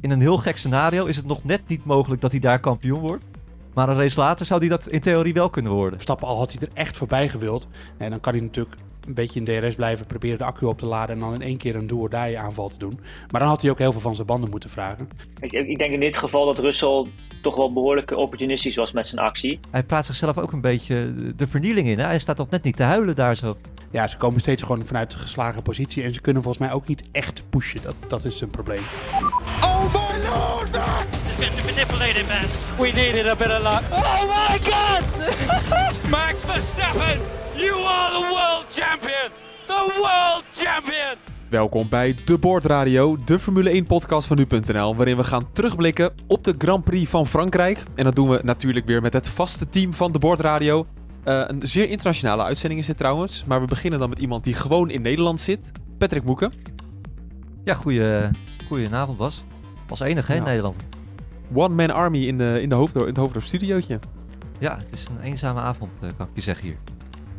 [0.00, 3.00] in een heel gek scenario is het nog net niet mogelijk dat hij daar kampioen
[3.00, 3.24] wordt.
[3.74, 5.92] Maar een race later zou hij dat in theorie wel kunnen worden.
[5.92, 7.68] Verstappen, al had hij er echt voorbij gewild.
[7.98, 8.76] En dan kan hij natuurlijk
[9.06, 11.56] een beetje in DRS blijven, proberen de accu op te laden en dan in één
[11.56, 13.00] keer een do die aanval te doen.
[13.30, 15.08] Maar dan had hij ook heel veel van zijn banden moeten vragen.
[15.40, 17.06] Ik, ik denk in dit geval dat Russell
[17.42, 19.60] toch wel behoorlijk opportunistisch was met zijn actie.
[19.70, 21.98] Hij praat zichzelf ook een beetje de vernieling in.
[21.98, 22.04] Hè?
[22.04, 23.56] Hij staat toch net niet te huilen daar zo.
[23.92, 26.86] Ja, ze komen steeds gewoon vanuit een geslagen positie en ze kunnen volgens mij ook
[26.86, 27.82] niet echt pushen.
[27.82, 28.82] Dat, dat is een probleem.
[29.62, 30.72] Oh my lord!
[31.10, 32.86] This is getting manipulated, man.
[32.86, 33.82] We needed a bit of luck.
[33.90, 35.02] Oh my god!
[36.10, 37.20] Max Verstappen,
[37.54, 39.30] you are the world champion!
[39.66, 41.16] The world champion!
[41.48, 46.44] Welkom bij De Boordradio, de Formule 1 podcast van nu.nl, waarin we gaan terugblikken op
[46.44, 47.82] de Grand Prix van Frankrijk.
[47.94, 50.86] En dat doen we natuurlijk weer met het vaste team van De Boordradio.
[51.24, 54.54] Uh, een zeer internationale uitzending is dit trouwens, maar we beginnen dan met iemand die
[54.54, 55.72] gewoon in Nederland zit.
[55.98, 56.52] Patrick Moeken.
[57.64, 58.30] Ja, goeie,
[58.66, 59.44] goedenavond Bas.
[59.88, 60.76] Als enige hè, in Nederland.
[61.54, 63.98] One Man Army in, de, in, de hoofd, in het Hoofddorp studiootje.
[64.58, 66.76] Ja, het is een eenzame avond, uh, kan ik je zeggen hier.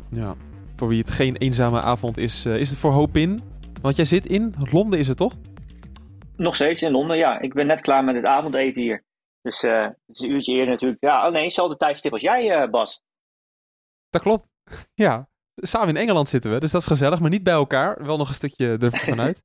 [0.08, 0.34] Ja,
[0.76, 3.40] voor wie het geen eenzame avond is, uh, is het voor hoop in.
[3.82, 5.32] Want jij zit in Londen, is het toch?
[6.36, 7.40] Nog steeds in Londen, ja.
[7.40, 9.04] Ik ben net klaar met het avondeten hier.
[9.42, 11.00] Dus uh, het is een uurtje eerder natuurlijk.
[11.00, 13.02] Ja, oh nee, hetzelfde tijdstip als jij, Bas.
[14.14, 14.48] Dat klopt.
[14.94, 18.04] Ja, samen in Engeland zitten we, dus dat is gezellig, maar niet bij elkaar.
[18.04, 19.42] Wel nog een stukje ervan uit.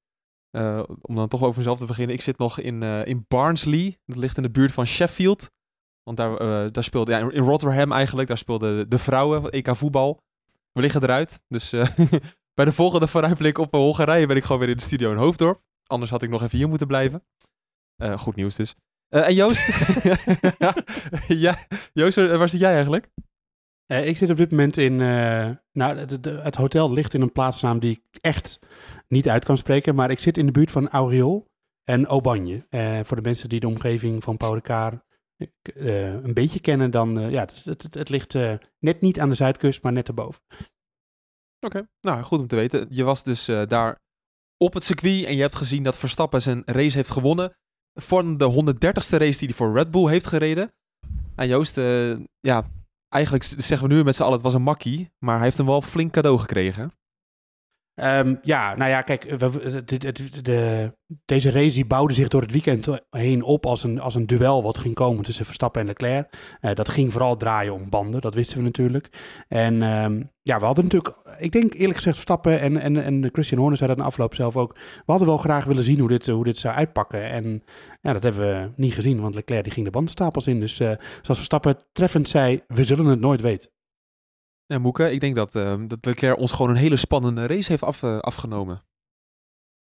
[0.52, 2.16] Uh, om dan toch over mezelf te beginnen.
[2.16, 4.00] Ik zit nog in, uh, in Barnsley.
[4.06, 5.52] Dat ligt in de buurt van Sheffield.
[6.04, 10.24] Want daar, uh, daar speelde, ja, in Rotterdam eigenlijk, daar speelden de vrouwen EK voetbal.
[10.72, 11.44] We liggen eruit.
[11.48, 11.70] Dus
[12.60, 15.62] bij de volgende vooruitblik op Hongarije ben ik gewoon weer in de studio in Hoofddorp.
[15.86, 17.24] Anders had ik nog even hier moeten blijven.
[18.16, 18.76] goed nieuws dus.
[19.10, 19.68] en Joost?
[21.28, 21.58] ja,
[21.94, 23.10] Joost, waar zit jij eigenlijk?
[23.92, 24.94] Uh, ik zit op dit moment in.
[24.94, 28.60] Uh, nou, het hotel ligt in een plaatsnaam die ik echt
[29.08, 29.96] niet uit kan spreken.
[29.96, 31.48] Maar ik zit in de buurt van Auriol
[31.84, 32.68] en Aubagne.
[32.70, 35.08] Uh, voor de mensen die de omgeving van Pau de Kaar
[35.74, 37.32] een beetje kennen, dan.
[37.32, 38.34] ja, het, het, het ligt
[38.80, 40.42] net niet aan de zuidkust, maar net erboven.
[41.60, 42.86] Oké, nou goed om te weten.
[42.90, 44.02] Je was dus daar
[44.58, 47.58] op het circuit en je hebt gezien dat Verstappen zijn race heeft gewonnen.
[47.94, 50.74] Van de 130ste race die hij voor Red Bull heeft gereden.
[51.36, 51.76] En Joost,
[52.40, 52.66] ja,
[53.10, 55.12] eigenlijk zeggen we nu met z'n allen, het was een makkie.
[55.20, 56.92] Maar hij heeft hem wel flink cadeau gekregen.
[58.04, 60.94] Um, ja, nou ja, kijk, de, de, de,
[61.26, 64.64] deze race die bouwde zich door het weekend heen op als een, als een duel
[64.64, 66.34] wat ging komen tussen Verstappen en Leclerc.
[66.62, 69.10] Uh, dat ging vooral draaien om banden, dat wisten we natuurlijk.
[69.48, 73.60] En um, ja, we hadden natuurlijk, ik denk eerlijk gezegd, Verstappen en, en, en Christian
[73.60, 74.74] Horner zei dat in de afloop zelf ook.
[74.76, 77.30] We hadden wel graag willen zien hoe dit, hoe dit zou uitpakken.
[77.30, 77.64] En
[78.02, 80.60] ja, dat hebben we niet gezien, want Leclerc die ging de bandenstapels in.
[80.60, 80.88] Dus uh,
[81.22, 83.70] zoals Verstappen treffend zei, we zullen het nooit weten.
[84.74, 87.84] Ja, Moeke, ik denk dat, uh, dat Leclerc ons gewoon een hele spannende race heeft
[87.84, 88.82] af, uh, afgenomen.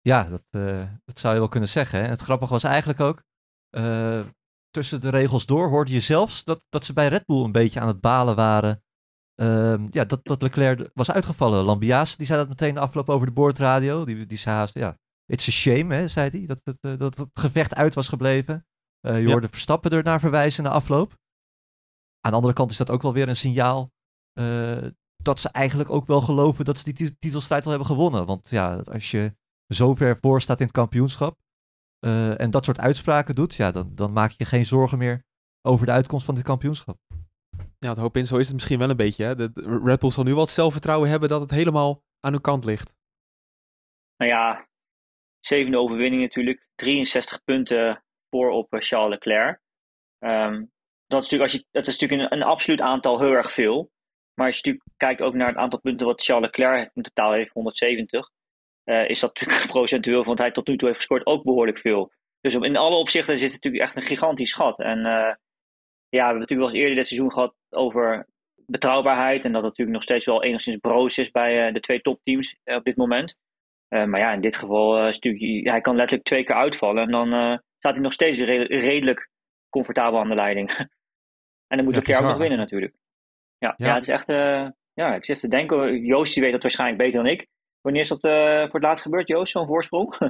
[0.00, 2.00] Ja, dat, uh, dat zou je wel kunnen zeggen.
[2.02, 2.08] Hè?
[2.08, 3.22] Het grappige was eigenlijk ook,
[4.70, 7.80] tussen de regels door hoorde je zelfs dat, dat ze bij Red Bull een beetje
[7.80, 8.82] aan het balen waren.
[9.34, 11.64] Ehm, ja, dat, dat Leclerc was uitgevallen.
[11.64, 14.04] Lambias, die zei dat meteen de afloop over de boordradio.
[14.04, 17.28] Die, die zei haast, ja, it's a shame, hè, zei hij, dat, dat, dat het
[17.34, 18.66] gevecht uit was gebleven.
[19.00, 19.30] je ja.
[19.30, 21.18] hoorde Verstappen er naar verwijzen na afloop.
[22.20, 23.90] Aan de andere kant is dat ook wel weer een signaal
[25.16, 28.26] dat ze eigenlijk ook wel geloven dat ze die titelstrijd al hebben gewonnen.
[28.26, 29.34] Want ja, als je
[29.68, 31.38] zo ver voor staat in het kampioenschap
[32.00, 35.24] uh, en dat soort uitspraken doet, ja, dan, dan maak je geen zorgen meer
[35.62, 36.98] over de uitkomst van dit kampioenschap.
[37.78, 39.24] Ja, het hoop in, zo is het misschien wel een beetje.
[39.24, 39.34] Hè?
[39.34, 42.64] De Red Bull zal nu wel het zelfvertrouwen hebben dat het helemaal aan hun kant
[42.64, 42.96] ligt.
[44.16, 44.68] Nou ja,
[45.40, 46.68] zevende overwinning natuurlijk.
[46.74, 49.60] 63 punten voor op Charles Leclerc.
[50.18, 50.72] Um,
[51.06, 53.90] dat is natuurlijk, als je, dat is natuurlijk een, een absoluut aantal heel erg veel.
[54.34, 57.32] Maar als je natuurlijk kijkt ook naar het aantal punten wat Charles Leclerc in totaal
[57.32, 58.30] heeft, 170,
[58.84, 61.78] uh, is dat natuurlijk procentueel van wat hij tot nu toe heeft gescoord ook behoorlijk
[61.78, 62.12] veel.
[62.40, 64.78] Dus in alle opzichten is het natuurlijk echt een gigantisch gat.
[64.78, 65.34] En uh, ja,
[66.08, 68.26] we hebben natuurlijk wel eens eerder dit seizoen gehad over
[68.66, 69.44] betrouwbaarheid.
[69.44, 72.56] En dat het natuurlijk nog steeds wel enigszins broos is bij uh, de twee topteams
[72.64, 73.36] op dit moment.
[73.88, 77.02] maar ja, in dit geval is natuurlijk, hij kan letterlijk twee keer uitvallen.
[77.02, 79.30] En dan staat hij nog steeds re redelijk
[79.68, 80.70] comfortabel aan de leiding.
[81.70, 82.94] en dan moet Leclerc ook nog winnen natuurlijk.
[83.62, 83.86] Ja, ja.
[83.86, 84.28] ja het is echt.
[84.28, 86.04] Uh, ja, ik zit te denken.
[86.04, 87.46] Joost die weet dat waarschijnlijk beter dan ik.
[87.80, 90.14] Wanneer is dat uh, voor het laatst gebeurd, Joost, zo'n voorsprong?
[90.18, 90.20] is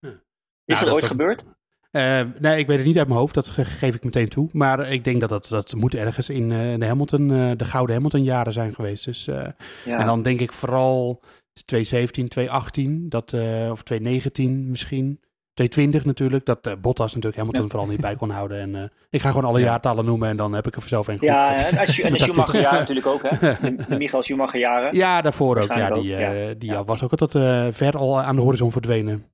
[0.00, 1.44] nou, dat, ooit dat, gebeurd?
[1.92, 4.48] Uh, nee, ik weet het niet uit mijn hoofd, dat geef ik meteen toe.
[4.52, 8.74] Maar ik denk dat dat, dat moet ergens in de Hamilton, de gouden Hamilton-jaren zijn
[8.74, 9.04] geweest.
[9.04, 9.54] Dus, ja.
[9.84, 11.22] En dan denk ik vooral
[11.64, 13.32] 2017, 2018, dat,
[13.70, 15.20] of 2019 misschien.
[15.56, 17.68] 220 natuurlijk, dat uh, Bottas natuurlijk Hamilton ja.
[17.70, 18.60] vooral niet bij kon houden.
[18.60, 19.64] En uh, ik ga gewoon alle ja.
[19.64, 21.28] jaartallen noemen en dan heb ik er zelf een goed.
[21.28, 23.38] Ja, en, als, en de Schumacher jaren natuurlijk ook, hè?
[23.38, 24.96] De, de Michael Schumacher jaren.
[24.96, 25.74] Ja, daarvoor ook.
[25.74, 27.32] Ja, die, die was ook tot
[27.76, 29.30] ver al aan de horizon verdwenen.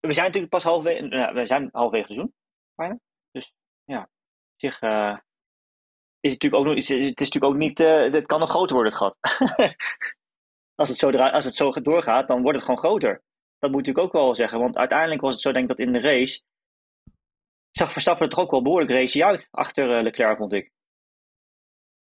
[0.00, 2.34] we zijn natuurlijk pas halverwege, nou, we zijn halverwege het seizoen,
[2.74, 2.98] bijna.
[3.30, 3.52] Dus
[3.84, 4.08] ja,
[4.56, 4.78] zich
[6.20, 8.74] is het natuurlijk ook is, het is natuurlijk ook niet, uh, het kan nog groter
[8.74, 9.18] worden, het gat.
[10.80, 13.22] als, het zo als het zo doorgaat, dan wordt het gewoon groter.
[13.60, 15.92] Dat moet ik ook wel zeggen, want uiteindelijk was het zo, denk ik, dat in
[15.92, 16.42] de race
[17.70, 20.72] zag Verstappen er toch ook wel behoorlijk race uit achter uh, Leclerc, vond ik.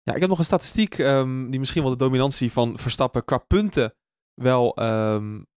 [0.01, 3.37] Ja, ik heb nog een statistiek um, die misschien wel de dominantie van Verstappen qua
[3.37, 3.95] punten
[4.33, 5.47] wel um,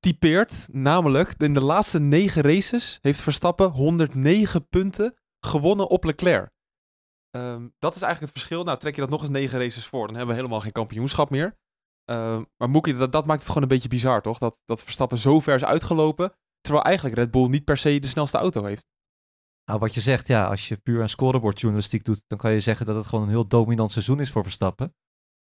[0.00, 0.68] typeert.
[0.72, 6.50] Namelijk, in de laatste negen races heeft Verstappen 109 punten gewonnen op Leclerc.
[7.78, 8.64] dat is eigenlijk het verschil.
[8.64, 11.30] Nou, trek je dat nog eens negen races voor, dan hebben we helemaal geen kampioenschap
[11.30, 11.56] meer.
[12.56, 14.38] Maar Moekie, dat, dat maakt het gewoon een beetje bizar, toch?
[14.38, 18.06] Dat, dat Verstappen zo ver is uitgelopen, terwijl eigenlijk Red Bull niet per se de
[18.06, 18.86] snelste auto heeft.
[19.64, 22.86] Nou, wat je zegt, ja, als je puur aan scorebordjournalistiek doet, dan kan je zeggen
[22.86, 24.94] dat het gewoon een heel dominant seizoen is voor Verstappen.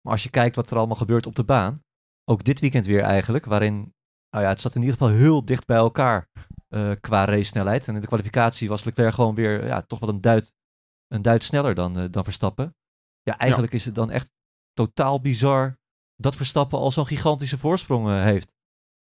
[0.02, 1.84] Maar als je kijkt wat er allemaal gebeurt op de baan,
[2.24, 3.76] ook dit weekend weer eigenlijk, waarin,
[4.30, 6.30] nou ja, het zat in ieder geval heel dicht bij elkaar
[6.70, 7.88] uh, qua race snelheid.
[7.88, 10.54] En in de kwalificatie was Leclerc gewoon weer, ja, toch wel een duit,
[11.08, 12.76] een duit sneller dan, uh, dan Verstappen.
[13.22, 13.78] Ja, eigenlijk ja.
[13.78, 14.32] is het dan echt
[14.74, 15.80] totaal bizar
[16.22, 18.56] dat Verstappen al zo'n gigantische voorsprong uh, heeft.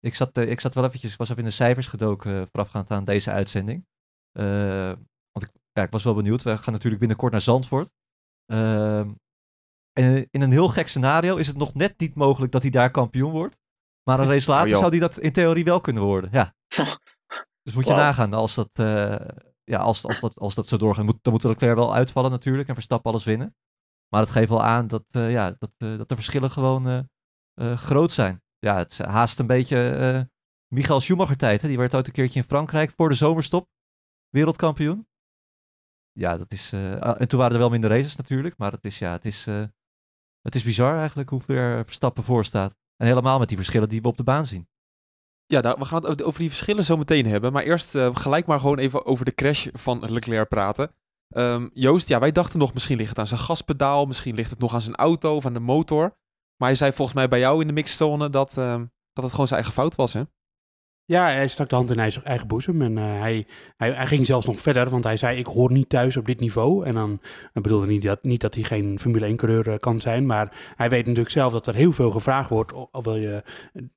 [0.00, 3.30] Ik zat, ik zat wel eventjes, was even in de cijfers gedoken voorafgaand aan deze
[3.30, 3.86] uitzending.
[5.32, 6.42] Want ik, ja, ik was wel benieuwd.
[6.42, 7.90] We gaan natuurlijk binnenkort naar Zandvoort.
[8.52, 9.06] Uh,
[9.92, 12.90] en in een heel gek scenario is het nog net niet mogelijk dat hij daar
[12.90, 13.58] kampioen wordt.
[14.02, 16.30] Maar een race later zou hij dat in theorie wel kunnen worden.
[16.32, 16.54] Ja.
[17.64, 17.98] dus moet je wow.
[17.98, 19.16] nagaan als dat, uh,
[19.64, 21.04] ja, als, als, dat, als dat zo doorgaat.
[21.04, 23.56] Moet, dan moet Leclerc wel uitvallen natuurlijk en Verstappen alles winnen.
[24.08, 27.08] Maar het geeft wel aan dat, uh, ja, dat, uh, dat de verschillen gewoon
[27.60, 28.42] groot zijn.
[28.58, 30.28] Ja, het is haast een beetje
[30.74, 31.62] Michael Schumacher tijd.
[31.62, 31.68] Hè?
[31.68, 33.68] Die werd ooit een keertje in Frankrijk voor de zomerstop
[34.28, 35.08] wereldkampioen.
[36.12, 36.72] Ja, dat is.
[36.72, 38.56] Uh, en toen waren er wel minder races natuurlijk.
[38.56, 39.44] Maar het is, ja, het is,
[40.40, 42.76] het is bizar eigenlijk hoe ver Verstappen voor staat.
[42.96, 44.68] En helemaal met die verschillen die we op de baan zien.
[45.46, 47.52] Ja, nou, we gaan het over die verschillen zo meteen hebben.
[47.52, 50.94] Maar eerst gelijk maar gewoon even over de crash van Leclerc praten.
[51.36, 54.06] Um, Joost, ja, wij dachten nog misschien ligt het aan zijn gaspedaal.
[54.06, 56.00] Misschien ligt het nog aan zijn auto of aan de motor.
[56.56, 58.74] Maar hij zei volgens mij bij jou in de mixzone dat, uh,
[59.12, 60.22] dat het gewoon zijn eigen fout was, hè?
[61.08, 62.82] Ja, hij stak de hand in zijn eigen boezem.
[62.82, 63.46] En uh, hij,
[63.76, 66.40] hij, hij, ging zelfs nog verder, want hij zei: Ik hoor niet thuis op dit
[66.40, 66.84] niveau.
[66.84, 67.20] En dan,
[67.52, 70.26] bedoelde niet dat, niet dat hij geen Formule 1-coureur uh, kan zijn.
[70.26, 72.72] Maar hij weet natuurlijk zelf dat er heel veel gevraagd wordt.
[72.72, 73.42] Of wil je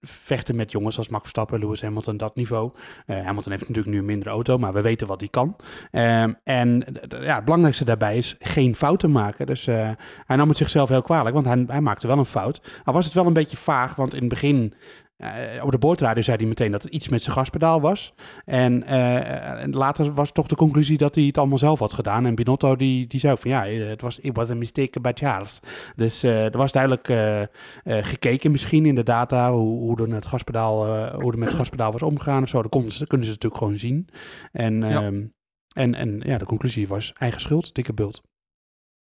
[0.02, 2.72] vechten met jongens als Max Verstappen, Lewis Hamilton, dat niveau.
[3.06, 5.56] Hamilton heeft natuurlijk nu een auto, maar we weten wat hij kan.
[5.92, 6.86] Um, en
[7.22, 9.46] ja, het belangrijkste daarbij is geen fouten maken.
[9.46, 9.96] Dus hij
[10.36, 12.62] nam het zichzelf heel kwalijk, want hij, hij maakte wel een fout.
[12.84, 14.74] Al was het wel een beetje vaag, want in het begin.
[15.22, 18.14] Uh, op de boordradio zei hij meteen dat het iets met zijn gaspedaal was.
[18.46, 22.26] En, uh, en, later was toch de conclusie dat hij het allemaal zelf had gedaan.
[22.26, 25.60] En Binotto die, die zei van ja, het was it was a mistake by Charles.
[25.96, 27.14] Dus uh, er was duidelijk
[27.84, 31.92] gekeken misschien in de data hoe, hoe er, het gaspedaal, hoe er met het gaspedaal
[31.92, 32.62] was omgegaan of zo.
[32.62, 34.08] Dat, kon, dat kunnen ze natuurlijk gewoon zien.
[34.52, 35.06] En, ja.
[35.06, 35.34] Um,
[35.74, 38.22] en, en ja, de conclusie was eigen schuld, dikke bult.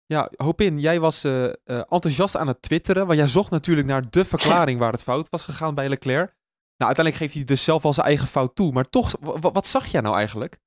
[0.06, 4.10] Ja, Hopin, jij was uh, uh, enthousiast aan het twitteren, want jij zocht natuurlijk naar
[4.10, 6.34] de verklaring waar het fout was gegaan bij Leclerc.
[6.76, 8.72] Nou, uiteindelijk geeft hij dus zelf al zijn eigen fout toe.
[8.72, 10.58] Maar toch, wat zag jij nou eigenlijk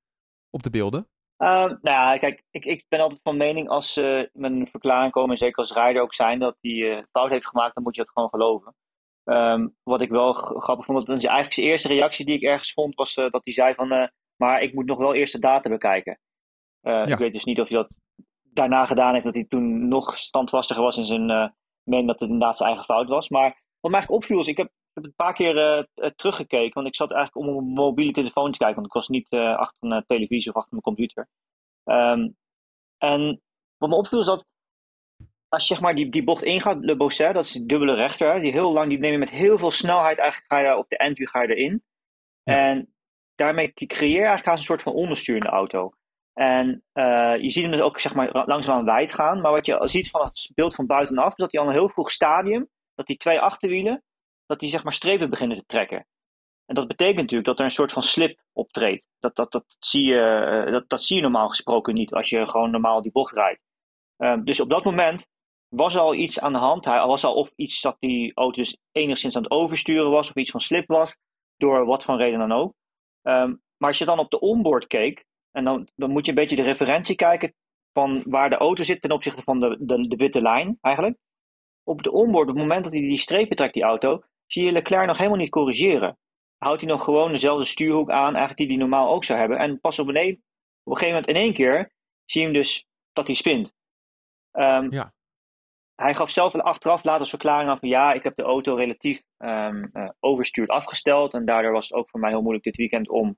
[0.49, 1.07] op de beelden?
[1.37, 4.67] Uh, nou ja, kijk, ik, ik ben altijd van mening als ze uh, met een
[4.67, 7.83] verklaring komen, en zeker als rijder ook zijn, dat hij uh, fout heeft gemaakt, dan
[7.83, 8.75] moet je dat gewoon geloven.
[9.23, 12.73] Um, wat ik wel grappig vond, dat is eigenlijk zijn eerste reactie die ik ergens
[12.73, 16.19] vond, was dat hij zei van, maar ik moet nog wel eerst de data bekijken.
[16.81, 17.05] Ja.
[17.05, 17.95] Ik weet dus niet of hij dat
[18.53, 21.47] daarna gedaan heeft, dat hij toen nog standvastiger was in zijn uh,
[21.83, 23.29] mening dat het inderdaad zijn eigen fout was.
[23.29, 26.73] Maar wat mij eigenlijk opviel is, ik heb, ik heb een paar keer uh, teruggekeken,
[26.73, 29.31] want ik zat eigenlijk om op mijn mobiele telefoon te kijken, want ik was niet
[29.31, 31.27] uh, achter een televisie of achter mijn computer.
[31.85, 32.37] Um,
[32.97, 33.41] en
[33.77, 34.45] wat me opviel is dat
[35.47, 38.41] als je zeg maar die, die bocht ingaat, Le Bosset, dat is die dubbele rechter,
[38.41, 40.89] die heel lang, die neem je met heel veel snelheid eigenlijk, ga je daar op
[40.89, 41.83] de entry ga je erin.
[42.43, 42.55] Ja.
[42.55, 42.93] En
[43.35, 45.93] daarmee creëer je eigenlijk een soort van onderstuur in de auto.
[46.33, 49.41] En uh, je ziet hem dus ook zeg maar, langzaamaan wijd gaan.
[49.41, 51.89] Maar wat je ziet van het beeld van buitenaf, is dat hij al een heel
[51.89, 54.03] vroeg stadium, dat die twee achterwielen,
[54.45, 56.07] dat die zeg maar strepen beginnen te trekken.
[56.65, 59.05] En dat betekent natuurlijk dat er een soort van slip optreedt.
[59.19, 62.71] Dat, dat, dat, zie, je, dat, dat zie je normaal gesproken niet als je gewoon
[62.71, 63.61] normaal die bocht rijdt.
[64.17, 65.27] Um, dus op dat moment
[65.67, 66.85] was al iets aan de hand.
[66.85, 70.35] Hij was al of iets dat die auto dus enigszins aan het oversturen was, of
[70.35, 71.17] iets van slip was,
[71.57, 72.73] door wat voor reden dan ook.
[73.23, 76.37] Um, maar als je dan op de onboard keek, en dan, dan moet je een
[76.37, 77.53] beetje de referentie kijken
[77.93, 81.17] van waar de auto zit ten opzichte van de, de, de witte lijn eigenlijk.
[81.83, 84.71] Op de onboard, op het moment dat hij die strepen trekt, die auto, zie je
[84.71, 86.17] Leclerc nog helemaal niet corrigeren.
[86.57, 89.57] Houdt hij nog gewoon dezelfde stuurhoek aan, eigenlijk die hij normaal ook zou hebben.
[89.57, 90.15] En pas op een,
[90.83, 91.91] op een gegeven moment in één keer
[92.25, 93.73] zie je hem dus dat hij spint.
[94.51, 95.13] Um, ja.
[95.95, 99.23] hij gaf zelf achteraf later als verklaring aan van ja, ik heb de auto relatief
[99.37, 101.33] um, overstuurd afgesteld.
[101.33, 103.37] En daardoor was het ook voor mij heel moeilijk dit weekend om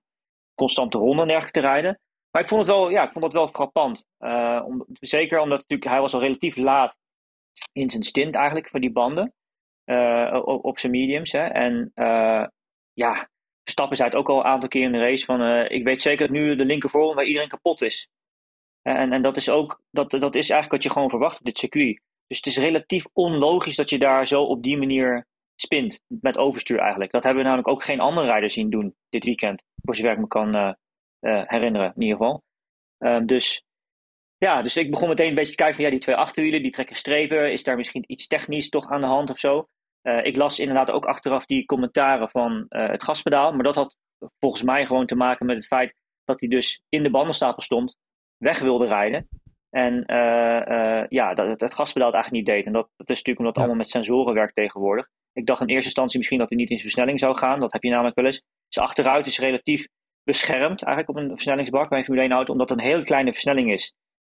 [0.56, 2.00] constante ronden dergelijke te rijden.
[2.32, 4.06] Maar ik vond het wel, ja, ik vond het wel frappant.
[4.20, 6.98] Uh, om, zeker omdat natuurlijk, hij was al relatief laat
[7.72, 9.34] in zijn stint eigenlijk voor die banden.
[9.86, 11.32] Uh, op, op, zijn mediums.
[11.32, 11.46] Hè.
[11.46, 12.46] En uh,
[12.94, 13.30] ja,
[13.64, 16.28] Verstappen zei het ook al een aantal keer in de race van ik weet zeker
[16.28, 18.10] dat nu de linkervoor waar iedereen kapot is.
[18.82, 21.58] En, en dat is ook, dat, dat is eigenlijk wat je gewoon verwacht op dit
[21.58, 22.02] circuit.
[22.28, 25.28] Dus het is relatief onlogisch dat je daar zo op die manier
[25.62, 26.02] spint.
[26.08, 27.12] Met overstuur eigenlijk.
[27.12, 29.64] Dat hebben we namelijk ook geen andere rijders zien doen dit weekend.
[29.84, 30.74] Voor zover ik me kan uh,
[31.22, 32.44] uh, herinneren in ieder geval.
[32.98, 33.64] Um, dus
[34.38, 36.72] ja, dus ik begon meteen een beetje te kijken van ja, die twee achterwielen, die
[36.72, 37.52] trekken strepen.
[37.52, 39.68] Is daar misschien iets technisch toch aan de hand of zo?
[40.04, 43.52] Uh, ik las inderdaad ook achteraf die commentaren van het gaspedaal.
[43.52, 43.98] Maar dat had
[44.40, 47.98] volgens mij gewoon te maken met het feit dat hij dus in de bandenstapel stond.
[48.38, 49.28] Weg wilde rijden.
[49.70, 52.66] En uh, uh, ja, dat het, het gaspedaal het eigenlijk niet deed.
[52.66, 55.08] En dat, dat is natuurlijk omdat het allemaal met sensoren werkt tegenwoordig.
[55.34, 57.60] Ik dacht in eerste instantie misschien dat hij niet in zijn versnelling zou gaan.
[57.60, 58.42] Dat heb je namelijk wel eens.
[58.68, 59.88] Zijn achteruit is relatief
[60.24, 62.52] beschermd eigenlijk op een versnellingsbak bij een Formule 1 auto.
[62.52, 63.94] Omdat het een hele kleine versnelling is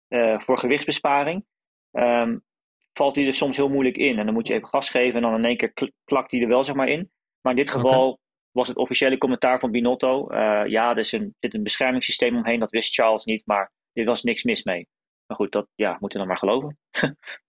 [0.09, 1.45] uh, voor gewichtsbesparing.
[1.93, 2.45] Um,
[2.93, 4.19] valt hij er soms heel moeilijk in.
[4.19, 6.49] En dan moet je even gas geven en dan in één keer klakt hij er
[6.49, 7.11] wel zeg maar in.
[7.41, 8.23] Maar in dit geval okay.
[8.51, 10.27] was het officiële commentaar van Binotto.
[10.67, 12.61] ja, er zit een beschermingssysteem omheen.
[12.61, 14.87] Dat wist Charles niet, maar er was niks mis mee.
[15.27, 16.79] Maar goed, dat ja, moeten we dan maar geloven.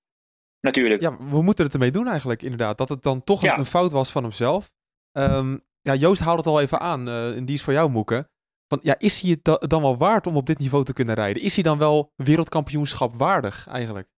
[0.60, 1.02] Natuurlijk.
[1.02, 2.78] Ja, we moeten het ermee doen eigenlijk, inderdaad.
[2.78, 3.58] Dat het dan toch ja.
[3.58, 4.72] een, fout was van hemzelf.
[5.18, 8.30] Um, ja, Joost haalde het al even aan, uh, en die is voor jou, Moeke.
[8.68, 11.42] Want ja, is hij het dan wel waard om op dit niveau te kunnen rijden?
[11.42, 14.10] Is hij dan wel wereldkampioenschap waardig, eigenlijk?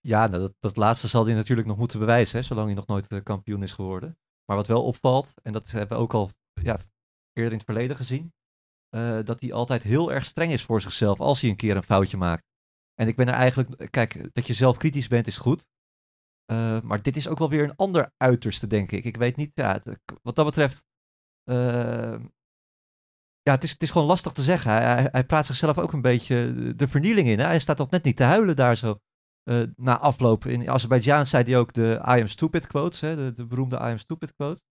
[0.00, 2.86] Ja, nou, dat, dat laatste zal hij natuurlijk nog moeten bewijzen, hè, zolang hij nog
[2.86, 4.18] nooit uh, kampioen is geworden.
[4.44, 6.78] Maar wat wel opvalt, en dat hebben we ook al ja,
[7.32, 8.32] eerder in het verleden gezien,
[8.96, 11.82] uh, dat hij altijd heel erg streng is voor zichzelf als hij een keer een
[11.82, 12.44] foutje maakt.
[12.94, 15.66] En ik ben er eigenlijk, kijk, dat je zelf kritisch bent is goed.
[16.52, 19.04] Uh, maar dit is ook wel weer een ander uiterste, denk ik.
[19.04, 20.84] Ik weet niet, ja, het, wat dat betreft.
[21.50, 22.18] Uh,
[23.42, 24.72] ja, het is, het is gewoon lastig te zeggen.
[24.72, 27.38] Hij, hij, praat zichzelf ook een beetje de vernieling in.
[27.38, 27.44] Hè?
[27.44, 28.98] Hij staat toch net niet te huilen daar zo.
[29.44, 30.46] Uh, na afloop.
[30.46, 33.16] In Azerbeidzjan zei hij ook de I am stupid quotes, hè?
[33.16, 34.62] De, de beroemde I am stupid quote.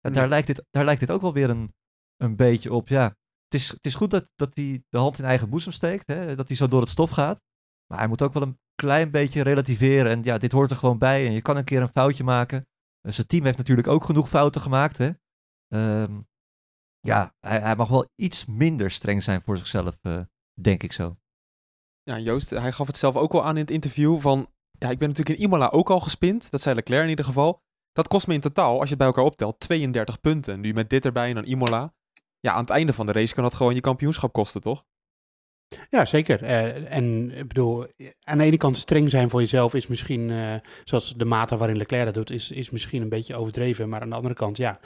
[0.00, 0.18] En ja.
[0.20, 1.74] daar, lijkt dit, daar lijkt dit ook wel weer een,
[2.16, 2.88] een beetje op.
[2.88, 3.04] Ja,
[3.44, 6.06] het is, het is goed dat, dat hij de hand in eigen boezem steekt.
[6.06, 6.34] Hè?
[6.34, 7.42] Dat hij zo door het stof gaat.
[7.86, 10.10] Maar hij moet ook wel een klein beetje relativeren.
[10.10, 11.26] En ja, dit hoort er gewoon bij.
[11.26, 12.66] En je kan een keer een foutje maken.
[13.00, 14.98] En zijn team heeft natuurlijk ook genoeg fouten gemaakt.
[14.98, 15.10] Hè?
[16.02, 16.26] Um,
[17.00, 20.20] ja, hij, mag wel iets minder streng zijn voor zichzelf, uh,
[20.60, 21.16] denk ik zo.
[22.02, 24.20] Ja, Joost, hij gaf het zelf ook al aan in het interview.
[24.20, 26.50] Van, ja, ik ben natuurlijk in Imola ook al gespind.
[26.50, 27.62] Dat zei Leclerc in ieder geval.
[27.92, 30.60] Dat kost me in totaal, als je het bij elkaar optelt, 32 punten.
[30.60, 31.94] Nu met dit erbij en dan Imola.
[32.40, 34.84] Ja, aan het einde van de race kan dat gewoon je kampioenschap kosten, toch?
[35.90, 36.42] Ja, zeker.
[36.42, 37.86] Uh, en ik bedoel,
[38.22, 40.54] aan de ene kant streng zijn voor jezelf is misschien, uh,
[40.84, 43.88] zoals de mate waarin Leclerc dat doet, is, is misschien een beetje overdreven.
[43.88, 44.78] Maar aan de andere kant, ja,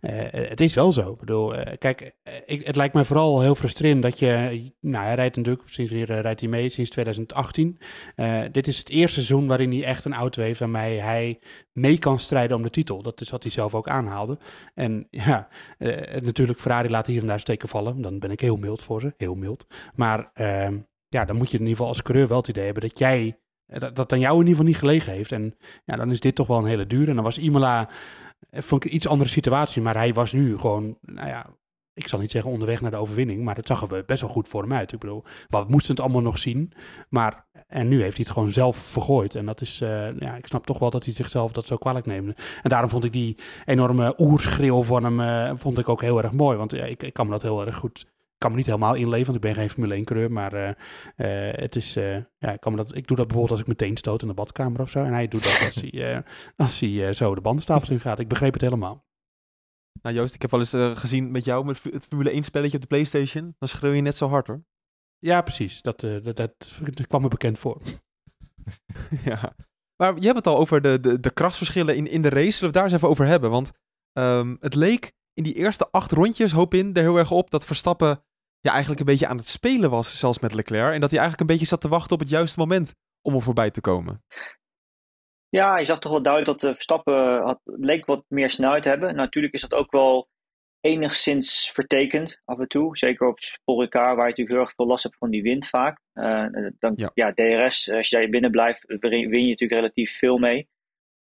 [0.00, 1.12] uh, het is wel zo.
[1.12, 2.12] Ik bedoel, kijk,
[2.44, 6.40] ik, het lijkt mij vooral heel frustrerend dat je, nou, hij rijdt natuurlijk, sinds rijdt
[6.40, 6.68] hij mee?
[6.68, 7.78] Sinds 2018.
[8.52, 11.38] dit is het eerste seizoen waarin hij echt een auto heeft waarmee hij
[11.72, 13.02] mee kan strijden om de titel.
[13.02, 14.38] Dat is wat hij zelf ook aanhaalde.
[14.74, 15.48] En ja,
[16.20, 18.02] natuurlijk, Ferrari laat hier en daar steken vallen.
[18.02, 19.66] Dan ben ik heel mild voor ze, heel mild.
[19.94, 20.68] Maar uh,
[21.08, 23.38] ja, dan moet je in ieder geval als coureur wel het idee hebben dat jij,
[23.66, 25.32] dat, dat aan jou in ieder geval niet gelegen heeft.
[25.32, 27.08] En ja, dan is dit toch wel een hele duur.
[27.08, 27.88] En dan was Imola,
[28.50, 31.46] vond ik een iets andere situatie, maar hij was nu gewoon, nou ja,
[31.94, 34.48] ik zal niet zeggen onderweg naar de overwinning, maar het zag er best wel goed
[34.48, 34.92] voor hem uit.
[34.92, 36.72] Ik bedoel, we moesten het allemaal nog zien,
[37.08, 39.34] maar en nu heeft hij het gewoon zelf vergooid.
[39.34, 42.06] En dat is, uh, ja, ik snap toch wel dat hij zichzelf dat zo kwalijk
[42.06, 42.36] neemde.
[42.62, 46.56] En daarom vond ik die enorme oerschreeuw van hem, vond ik ook heel erg mooi.
[46.56, 48.06] Want ja, ik, ik kan me dat heel erg goed
[48.44, 50.32] kan me niet helemaal inleven, want ik ben geen Formule 1 coureur.
[50.32, 50.74] Maar uh, uh,
[51.52, 53.96] het is, uh, ja, ik, kan me dat, ik doe dat bijvoorbeeld als ik meteen
[53.96, 54.98] stoot in de badkamer of zo.
[54.98, 56.24] En hij doet dat als hij,
[56.56, 58.18] als hij zo de bandenstapels in gaat.
[58.18, 59.06] Ik begreep het helemaal.
[60.02, 62.82] Nou Joost, ik heb wel eens gezien met jou met het Formule 1 spelletje op
[62.82, 63.54] de Playstation.
[63.58, 64.64] Dan schreeuw je net zo hard hoor.
[65.18, 65.82] Ja, precies.
[65.82, 67.82] Dat, dat, dat, dat kwam me bekend voor.
[69.24, 69.56] ja.
[69.96, 72.50] Maar je hebt het al over de, de, de krachtsverschillen in, in de race.
[72.50, 73.50] Zullen we het daar eens even over hebben?
[73.50, 73.72] Want
[74.18, 77.64] um, het leek in die eerste acht rondjes, hoop in, er heel erg op dat
[77.64, 78.24] Verstappen
[78.64, 80.94] ja, eigenlijk een beetje aan het spelen was, zelfs met Leclerc.
[80.94, 83.42] En dat hij eigenlijk een beetje zat te wachten op het juiste moment om er
[83.42, 84.22] voorbij te komen.
[85.48, 88.88] Ja, je zag toch wel duidelijk dat de Verstappen had, leek wat meer snelheid te
[88.88, 89.14] hebben.
[89.14, 90.28] Natuurlijk is dat ook wel
[90.80, 92.96] enigszins vertekend af en toe.
[92.96, 96.00] Zeker op Sporikaar, waar je natuurlijk heel erg veel last hebt van die wind vaak.
[96.14, 96.46] Uh,
[96.78, 97.10] dan, ja.
[97.14, 97.32] ja.
[97.32, 100.68] DRS, als je daar binnen blijft, win je natuurlijk relatief veel mee.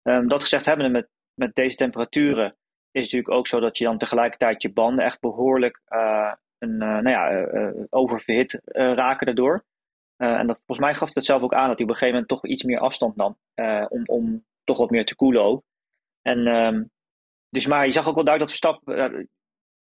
[0.02, 2.57] Um, dat gezegd hebben met, met deze temperaturen
[2.90, 6.79] is natuurlijk ook zo dat je dan tegelijkertijd je banden echt behoorlijk uh, een, uh,
[6.79, 9.65] nou ja, uh, oververhit raken daardoor.
[10.17, 12.29] en dat, volgens mij gaf het zelf ook aan dat hij op een gegeven moment
[12.29, 13.37] toch iets meer afstand nam.
[13.88, 15.62] om, om toch wat meer te koelen ook.
[16.23, 16.85] En, ehm,
[17.50, 19.29] dus, maar je zag ook wel duidelijk dat Verstappen,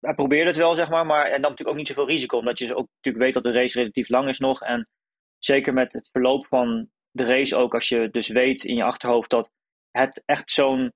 [0.05, 2.59] hij probeerde het wel, zeg maar, maar en dan natuurlijk ook niet zoveel risico, omdat
[2.59, 4.63] je ook natuurlijk weet dat de race relatief lang is nog.
[4.63, 4.89] En
[5.39, 9.31] zeker met het verloop van de race ook, als je dus weet in je achterhoofd
[9.31, 9.51] dat
[9.91, 10.93] het echt zo'n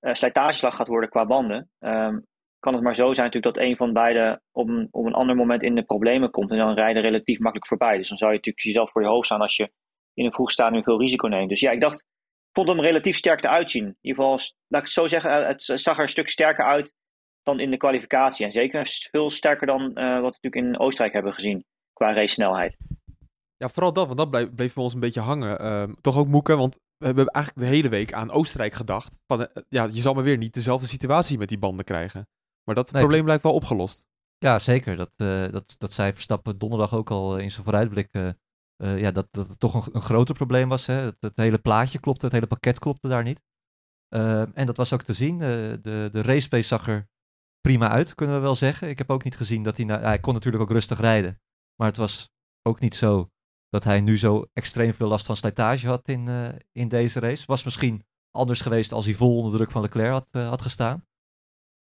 [0.00, 2.18] uh, slijtageslag gaat worden qua banden, ehm,
[2.62, 5.36] kan het maar zo zijn natuurlijk dat een van beiden op een, op een ander
[5.36, 7.96] moment in de problemen komt en dan rijden relatief makkelijk voorbij.
[7.96, 9.72] Dus dan zou je natuurlijk jezelf voor je hoofd staan als je
[10.14, 11.48] in een vroeg stadium veel risico neemt.
[11.48, 12.04] Dus ja, ik dacht,
[12.52, 13.84] vond hem relatief sterk eruit zien.
[13.84, 14.38] In ieder geval,
[14.68, 16.94] laat ik het zo zeggen, eh, het zag er een stuk sterker uit
[17.42, 18.44] dan in de kwalificatie.
[18.44, 22.34] En zeker veel sterker dan uh, wat we natuurlijk in Oostenrijk hebben gezien qua race
[22.34, 22.76] snelheid.
[23.56, 25.64] Ja, vooral dat, want dat bleef, bleef bij ons een beetje hangen.
[25.64, 29.18] Uh, toch ook moeken, want we hebben eigenlijk de hele week aan Oostenrijk gedacht.
[29.26, 32.26] Van, uh, ja, je zal maar weer niet dezelfde situatie met die banden krijgen.
[32.64, 34.06] Maar dat nee, probleem blijkt wel opgelost.
[34.38, 34.96] Ja, zeker.
[34.96, 38.08] Dat, uh, dat, dat zei Verstappen donderdag ook al in zijn vooruitblik.
[38.76, 40.86] ja, dat, dat het toch een, een groter probleem was.
[40.86, 40.94] Hè?
[40.94, 43.42] Het, het, hele plaatje klopte, het hele pakket klopte daar niet.
[44.54, 45.38] en dat was ook te zien.
[45.38, 47.08] de, de race pace zag er
[47.60, 48.88] prima uit, kunnen we wel zeggen.
[48.88, 49.86] Ik heb ook niet gezien dat hij...
[49.86, 51.40] hij kon natuurlijk ook rustig rijden.
[51.76, 52.30] Maar het was
[52.62, 53.30] ook niet zo
[53.68, 56.28] dat hij nu zo extreem veel last van slijtage had in,
[56.72, 57.46] in deze race.
[57.46, 61.06] Was misschien anders geweest als hij vol onder druk van Leclerc had, had gestaan.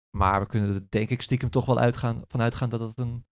[0.10, 3.26] Maar we kunnen er denk ik stiekem toch wel uitgaan, van uitgaan dat het een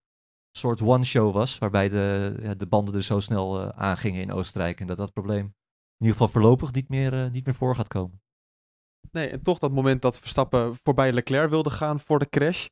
[0.51, 1.57] soort one-show was.
[1.57, 4.79] Waarbij de, ja, de banden er zo snel uh, aangingen in Oostenrijk.
[4.79, 5.45] En dat dat probleem
[5.97, 8.21] in ieder geval voorlopig niet meer, niet meer voor gaat komen.
[9.11, 12.67] Nee, en toch dat moment dat Verstappen voorbij Leclerc wilde gaan voor de crash.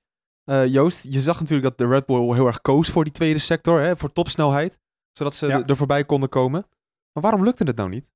[0.49, 3.39] Uh, Joost, je zag natuurlijk dat de Red Bull heel erg koos voor die tweede
[3.39, 4.79] sector, hè, voor topsnelheid.
[5.11, 5.65] Zodat ze ja.
[5.65, 6.65] er voorbij konden komen.
[7.11, 8.11] Maar waarom lukte het nou niet?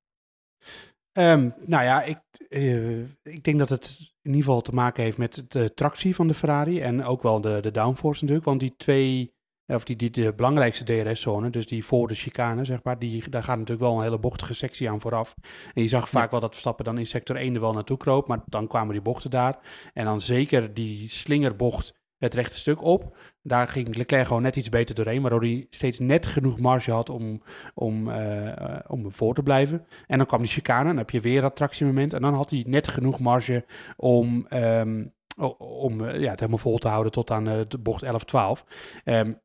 [1.18, 2.20] Um, nou ja, ik,
[2.50, 6.28] uh, ik denk dat het in ieder geval te maken heeft met de tractie van
[6.28, 6.82] de Ferrari.
[6.82, 8.48] En ook wel de, de downforce natuurlijk.
[8.48, 9.36] Want die twee
[9.68, 13.44] of die, die de belangrijkste DRS-zone, dus die voor de chicane, zeg maar, die, daar
[13.44, 15.36] gaat natuurlijk wel een hele bochtige sectie aan vooraf.
[15.74, 18.28] En je zag vaak wel dat Verstappen dan in sector 1 er wel naartoe kroop,
[18.28, 19.60] maar dan kwamen die bochten daar.
[19.94, 23.18] En dan zeker die slingerbocht het rechte stuk op.
[23.42, 27.10] Daar ging Leclerc gewoon net iets beter doorheen, waardoor hij steeds net genoeg marge had
[27.10, 27.42] om,
[27.74, 29.88] om, uh, om voor te blijven.
[30.08, 32.14] En dan kwam die chicane, dan heb je weer dat tractiemoment.
[32.14, 35.14] En dan had hij net genoeg marge om, um,
[35.58, 38.66] om ja, het helemaal vol te houden tot aan uh, de bocht 11, 12.
[39.06, 39.40] Um,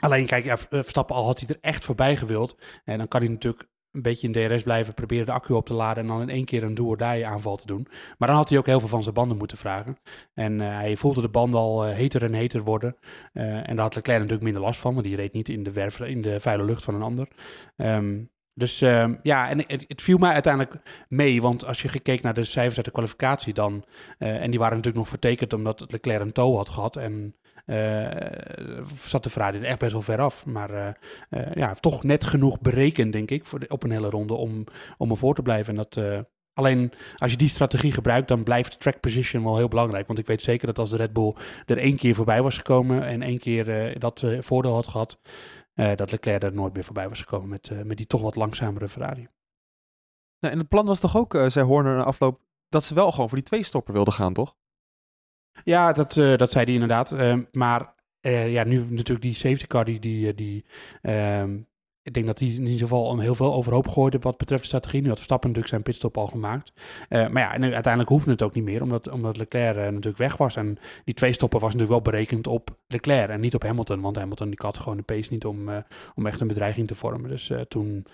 [0.00, 2.56] Alleen, kijk, ja, Verstappen al had hij er echt voorbij gewild.
[2.84, 5.74] En dan kan hij natuurlijk een beetje in DRS blijven, proberen de accu op te
[5.74, 7.86] laden en dan in één keer een do aanval te doen.
[8.18, 9.98] Maar dan had hij ook heel veel van zijn banden moeten vragen.
[10.34, 12.96] En uh, hij voelde de banden al uh, heter en heter worden.
[13.32, 15.72] Uh, en daar had Leclerc natuurlijk minder last van, want die reed niet in de,
[15.72, 17.28] werf, in de vuile lucht van een ander.
[17.76, 20.74] Um, dus uh, ja, en het, het, viel mij uiteindelijk
[21.08, 21.42] mee.
[21.42, 23.84] Want als je gekeken naar de cijfers uit de kwalificatie dan...
[24.18, 26.96] En die waren natuurlijk nog vertekend omdat Leclerc een toe had gehad.
[26.96, 27.34] En
[28.96, 30.46] zat de Ferrari er echt best wel ver af.
[30.46, 30.88] Maar uh,
[31.30, 34.64] uh, ja, toch net genoeg berekend, denk ik, voor op een hele ronde om,
[34.96, 35.78] om ervoor te blijven.
[35.78, 40.06] En dat, alleen als je die strategie gebruikt, dan blijft track position wel heel belangrijk.
[40.06, 41.34] Want ik weet zeker dat als de Red Bull
[41.66, 45.20] er één keer voorbij was gekomen en één keer dat voordeel had gehad,
[45.74, 49.28] dat Leclerc er nooit meer voorbij was gekomen met, met die toch wat langzamere Ferrari.
[50.40, 53.28] Nou, en het plan was toch ook, zei Horner na afloop, dat ze wel gewoon
[53.28, 54.56] voor die twee stopper wilden gaan, toch?
[55.64, 57.12] Ja, dat, uh, dat zei hij inderdaad.
[57.12, 60.64] Uh, maar uh, ja, nu natuurlijk die safety car, die, die, die
[61.02, 61.68] um,
[62.02, 65.00] ik denk dat hij in ieder geval heel veel overhoop gooide wat betreft de strategie.
[65.00, 66.72] Nu had Verstappen natuurlijk zijn pitstop al gemaakt.
[67.08, 70.56] maar ja, en uiteindelijk hoefde het ook niet meer, omdat, omdat Leclerc natuurlijk weg was.
[70.56, 74.00] En die twee stoppen was natuurlijk wel berekend op Leclerc en niet op Hamilton.
[74.00, 75.68] Want Hamilton die had gewoon de pace niet om,
[76.14, 77.30] om echt een bedreiging te vormen.
[77.30, 78.06] Dus toen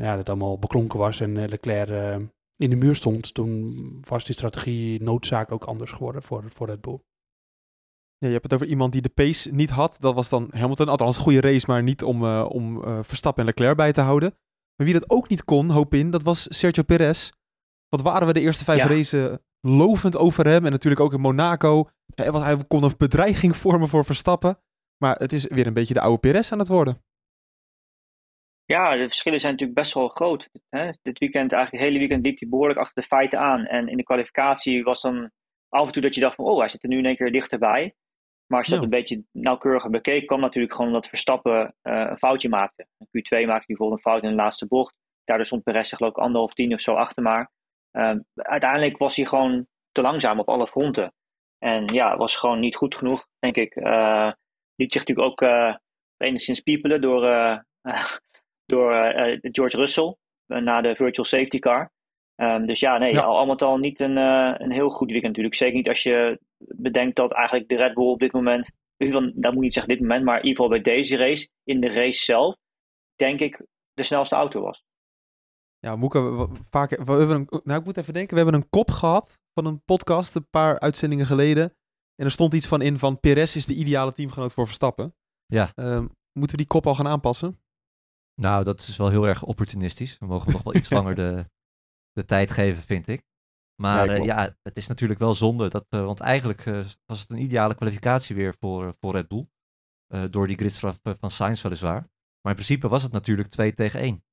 [0.00, 2.20] ja, dat allemaal beklonken was en Leclerc
[2.58, 3.74] in de muur stond, toen
[4.08, 7.00] was die strategie noodzaak ook anders geworden voor, voor Red Bull.
[8.16, 9.96] Ja, je hebt het over iemand die de pace niet had.
[10.00, 10.88] Dat was dan Hamilton.
[10.88, 14.00] Althans, een goede race, maar niet om, uh, om uh, Verstappen en Leclerc bij te
[14.00, 14.34] houden.
[14.76, 17.30] Maar wie dat ook niet kon, hoop in, dat was Sergio Perez.
[17.88, 18.88] Wat waren we de eerste vijf ja.
[18.88, 20.64] races lovend over hem.
[20.64, 21.88] En natuurlijk ook in Monaco.
[22.14, 24.58] Hij, hij kon een bedreiging vormen voor Verstappen.
[25.02, 27.02] Maar het is weer een beetje de oude Perez aan het worden.
[28.74, 30.48] Ja, de verschillen zijn natuurlijk best wel groot.
[30.68, 30.90] Hè?
[31.02, 33.66] Dit weekend, eigenlijk het hele weekend, liep hij behoorlijk achter de feiten aan.
[33.66, 35.30] En in de kwalificatie was dan
[35.68, 37.32] af en toe dat je dacht van, oh, hij zit er nu in één keer
[37.32, 37.94] dichterbij.
[38.46, 38.80] Maar als je ja.
[38.80, 42.86] dat een beetje nauwkeuriger bekeek, kwam natuurlijk gewoon omdat Verstappen uh, een foutje maakte.
[42.98, 44.98] In Q2 maakte hij bijvoorbeeld een fout in de laatste bocht.
[45.24, 47.50] Daardoor stond Perez geloof ik anderhalf tien of zo achter maar.
[47.92, 51.12] Uh, uiteindelijk was hij gewoon te langzaam op alle fronten.
[51.58, 53.76] En ja, was gewoon niet goed genoeg, denk ik.
[53.76, 54.32] Uh,
[54.74, 55.50] liet zich natuurlijk ook
[56.16, 57.22] enigszins piepelen door
[58.68, 61.90] door uh, George Russell uh, na de virtual safety car.
[62.36, 63.22] Um, dus ja, nee, ja.
[63.22, 65.54] al met al niet een, uh, een heel goed weekend natuurlijk.
[65.54, 69.44] Zeker niet als je bedenkt dat eigenlijk de Red Bull op dit moment, van, dat
[69.44, 71.88] moet ik niet zeggen dit moment, maar in ieder geval bij deze race, in de
[71.88, 72.56] race zelf,
[73.16, 74.84] denk ik, de snelste auto was.
[75.78, 78.36] Ja, Moeke, we, we- vaak, we hebben een, nou, ik moet even denken.
[78.36, 81.74] We hebben een kop gehad van een podcast een paar uitzendingen geleden.
[82.14, 85.14] En er stond iets van in van Perez is de ideale teamgenoot voor Verstappen.
[85.46, 85.72] Ja.
[85.74, 87.60] Ehm, moeten we die kop al gaan aanpassen?
[88.40, 90.18] Nou, dat is wel heel erg opportunistisch.
[90.18, 91.44] We mogen nog wel iets langer de,
[92.12, 93.26] de tijd geven, vind ik.
[93.80, 95.68] Maar Ja, eh, ja, het is natuurlijk wel zonde.
[95.68, 99.48] Dat, eh, want eigenlijk eh, was het een ideale kwalificatie weer voor, voor Red Bull.
[100.30, 102.00] Door die gridstraf van Sainz weliswaar.
[102.40, 104.24] Maar in principe was het natuurlijk 2 tegen 1.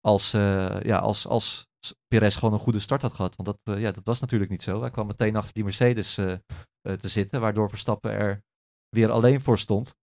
[0.00, 1.66] Als, ja, als, als
[2.06, 3.36] Perez gewoon een goede start had gehad.
[3.36, 4.80] Want dat, ja, dat was natuurlijk niet zo.
[4.80, 7.40] Hij kwam meteen achter die Mercedes te zitten.
[7.40, 8.44] Waardoor Verstappen er
[8.88, 9.96] weer alleen voor stond.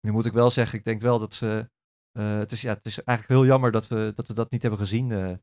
[0.00, 1.70] Nu moet ik wel zeggen, ik denk wel dat ze
[2.16, 4.62] eh, het, is, ja, het is eigenlijk heel jammer dat we dat, we dat niet
[4.62, 5.36] hebben gezien eh,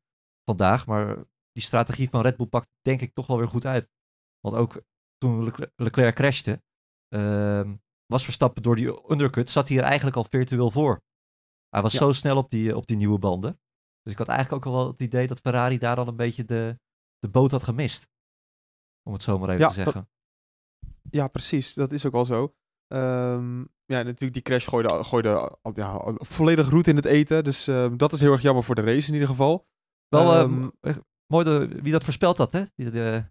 [0.45, 0.85] vandaag.
[0.85, 1.15] Maar
[1.51, 3.91] die strategie van Red Bull pakt denk ik toch wel weer goed uit.
[4.39, 4.81] Want ook
[5.17, 6.63] toen Leclerc, Leclerc crashte,
[7.07, 11.03] ehm, was Verstappen door die undercut, zat hij er eigenlijk al virtueel voor.
[11.69, 11.99] Hij was Ja.
[11.99, 13.59] zo snel op die, op die nieuwe banden.
[14.01, 16.45] Dus ik had eigenlijk ook al wel het idee dat Ferrari daar al een beetje
[16.45, 16.79] de,
[17.19, 18.09] de boot had gemist.
[19.03, 20.09] Om het zo maar even Ja, te zeggen.
[21.09, 21.73] Ja, precies.
[21.73, 22.55] Dat is ook wel zo.
[22.91, 27.43] Ehm, ja, natuurlijk die crash gooide, gooide al- ja, volledig roet in het eten.
[27.43, 29.67] Dus ehm, dat is heel erg jammer voor de race in ieder geval.
[30.07, 30.95] Wel eh, Ehm, eh,
[31.27, 32.61] mooi de, wie dat voorspeld had, hè?
[32.75, 33.23] Die, de,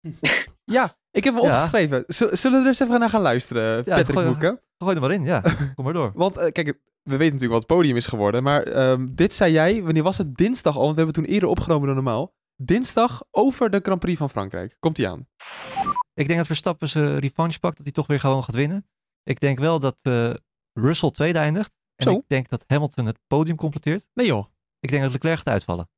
[0.64, 1.54] Ja, ik heb hem Ja.
[1.54, 2.04] opgeschreven.
[2.06, 4.62] Zul- Zullen we er eens even naar gaan luisteren, Patrick gooi- Moeke?
[4.78, 5.40] gooi er maar in, ja.
[5.74, 6.12] Kom maar door.
[6.14, 6.66] Want eh, kijk,
[7.02, 8.42] we weten natuurlijk wat het podium is geworden.
[8.42, 10.36] Maar ehm, dit zei jij, wanneer was het?
[10.36, 12.34] Dinsdag al, want we hebben het toen eerder opgenomen dan normaal.
[12.62, 14.76] Dinsdag over de Grand Prix van Frankrijk.
[14.78, 15.26] Komt hij aan?
[16.18, 18.86] Ik denk dat Verstappen zijn revanche pakt, dat hij toch weer gewoon gaat winnen.
[19.22, 20.34] Ik denk wel dat eh,
[20.72, 21.72] Russell tweede eindigt.
[21.96, 22.16] En Zo.
[22.16, 24.06] ik denk dat Hamilton het podium completeert.
[24.14, 24.46] Nee joh.
[24.80, 25.88] Ik denk dat Leclerc gaat uitvallen.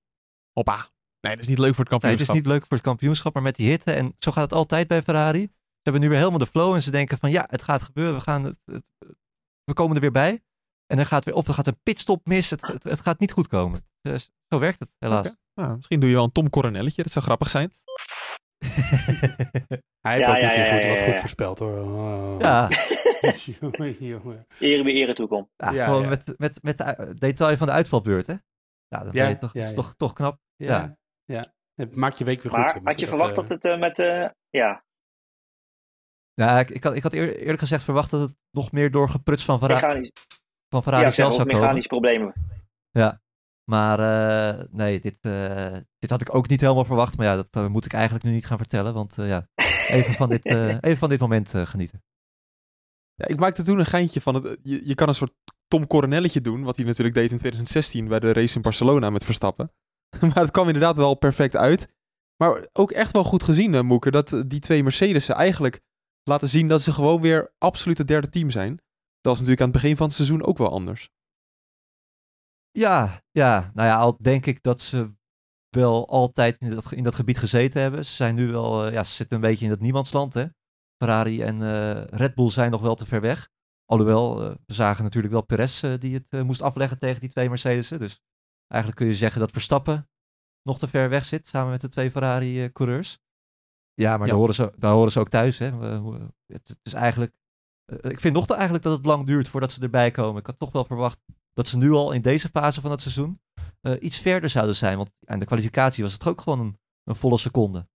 [0.52, 0.88] Hoppa.
[1.20, 2.36] Nee, dat is niet leuk voor het Nee, het kampioenschap.
[2.36, 3.92] is niet leuk voor het kampioenschap, maar met die hitte.
[3.92, 5.40] En zo gaat het altijd bij Ferrari.
[5.42, 5.50] Ze
[5.82, 8.14] hebben nu weer helemaal de flow en ze denken van ja, het gaat gebeuren.
[8.14, 8.84] We, gaan het, het-
[9.64, 10.42] we komen er weer bij.
[10.86, 12.50] En er gaat weer, of er gaat een pitstop mis.
[12.50, 13.84] Het, het, het gaat niet goed komen.
[14.02, 15.34] Dus zo werkt het, helaas.
[15.54, 17.02] Nou, misschien doe je wel een Tom Coronelletje.
[17.02, 17.72] Dat zou grappig zijn.
[20.00, 21.20] Hij heeft Ja, ook ja, een keer ja, goed, ja, wat ja, goed ja.
[21.20, 21.78] voorspeld hoor.
[21.82, 22.36] Oh.
[22.38, 22.68] ja,
[23.60, 24.46] jongen, jongen.
[24.58, 25.48] Ere bij ere toekomt.
[25.56, 26.08] ja, Ja, gewoon ja.
[26.08, 28.32] met, met, met de detail van de uitvalbeurt, hè?
[28.32, 29.82] Ja, Ja, ben je toch, ja, dat is ja.
[29.82, 30.38] toch, toch knap.
[30.56, 30.66] Ja.
[30.66, 31.44] Ja, ja.
[31.74, 32.60] Het maakt je week weer goed.
[32.60, 33.98] Maar had je dat, verwacht eh, dat het eh, met...
[33.98, 34.84] eh, ja,
[36.34, 39.08] Ja, ik, ik, had, ik had eer- eerlijk gezegd verwacht dat het nog meer door
[39.08, 40.12] gepruts van, Ferra mechanisch,
[40.68, 41.60] van Ferrari ja, zelf zou komen.
[41.60, 42.32] mechanische problemen.
[43.70, 47.16] Maar eh, nee, dit, eh, dit had ik ook niet helemaal verwacht.
[47.16, 48.94] Maar ja, dat eh, moet ik eigenlijk nu niet gaan vertellen.
[48.94, 49.48] Want eh, ja,
[49.88, 52.02] even van dit, eh, even van dit moment genieten.
[53.14, 55.32] Ja, ik maakte toen een geintje van, het, je, je kan een soort
[55.68, 59.24] Tom Coronelletje doen, wat hij natuurlijk deed in 2016 bij de race in Barcelona met
[59.24, 59.72] Verstappen.
[60.20, 61.88] maar het kwam inderdaad wel perfect uit.
[62.36, 65.80] Maar ook echt wel goed gezien, uh, Moeke, dat die twee Mercedes'en eigenlijk
[66.22, 68.76] laten zien dat ze gewoon weer absoluut het derde team zijn.
[69.20, 71.10] Dat was natuurlijk aan het begin van het seizoen ook wel anders.
[72.70, 75.14] Ja, ja, nou ja, al denk ik dat ze
[75.70, 78.04] wel altijd in dat, in dat gebied gezeten hebben.
[78.04, 80.46] Ze zijn nu wel, eh, ja, ze zitten een beetje in dat niemandsland, hè.
[80.96, 83.48] Ferrari en eh, Red Bull zijn nog wel te ver weg.
[83.84, 87.98] Alhoewel, eh, we zagen natuurlijk wel Perez die het moest afleggen tegen die twee Mercedes'en.
[87.98, 88.20] Dus
[88.66, 90.08] eigenlijk kun je zeggen dat Verstappen
[90.62, 93.18] nog te ver weg zit, samen met de twee Ferrari-coureurs.
[93.94, 94.32] ja, maar Ja.
[94.32, 95.72] Daar, horen ze, daar horen ze ook thuis, hè.
[96.46, 97.32] Het, het is eigenlijk...
[98.00, 100.40] ik vind nog eigenlijk dat het lang duurt voordat ze erbij komen.
[100.40, 101.18] Ik had toch wel verwacht
[101.60, 103.40] dat ze nu al in deze fase van het seizoen
[103.80, 104.96] eh, iets verder zouden zijn.
[104.96, 107.88] Want aan de kwalificatie was het ook gewoon een, een volle seconde.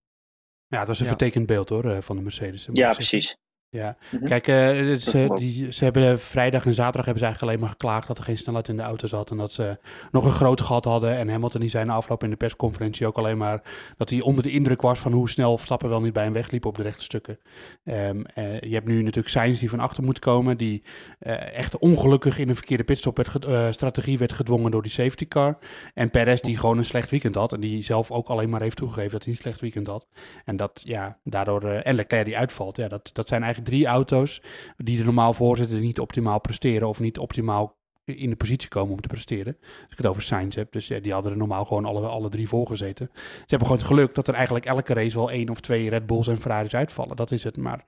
[0.66, 1.10] Ja, dat is een Ja.
[1.10, 2.68] vertekend beeld hoor, eh, van de Mercedes.
[2.72, 3.36] Ja, precies.
[3.70, 3.96] Ja.
[4.10, 4.24] Mhm.
[4.24, 5.40] Kijk, eh, ze, klopt.
[5.40, 8.24] die, ze hebben eh, vrijdag en zaterdag hebben ze eigenlijk alleen maar geklaagd dat er
[8.24, 9.30] geen snelheid in de auto zat.
[9.30, 9.78] En dat ze
[10.10, 11.16] nog een groot gat hadden.
[11.16, 13.62] En Hamilton die zei na afloop in de persconferentie ook alleen maar
[13.96, 16.64] dat hij onder de indruk was van hoe snel Verstappen wel niet bij hem wegliep
[16.64, 17.38] op de rechte stukken.
[17.84, 20.56] Ehm, eh, je hebt nu natuurlijk Sainz die van achter moet komen.
[20.56, 20.82] Die
[21.18, 25.28] eh, echt ongelukkig in een verkeerde pitstop werd eh, strategie werd gedwongen door die safety
[25.28, 25.58] car.
[25.94, 27.52] En Perez die gewoon een slecht weekend had.
[27.52, 30.06] En die zelf ook alleen maar heeft toegegeven dat hij een slecht weekend had.
[30.44, 32.76] En dat, ja, daardoor, eh, en Leclerc die uitvalt.
[32.76, 34.42] Ja, dat, dat zijn eigenlijk drie auto's
[34.76, 37.76] die er normaal voor zitten, die niet optimaal presteren of niet optimaal
[38.14, 39.56] in de positie komen om te presteren.
[39.60, 42.28] Als ik het over Sainz heb, dus ja, die hadden er normaal gewoon alle, alle
[42.28, 43.08] drie voor gezeten.
[43.12, 46.06] Ze hebben gewoon het geluk dat er eigenlijk elke race wel één of twee Red
[46.06, 47.16] Bulls en Ferraris uitvallen.
[47.16, 47.84] Dat is het, maar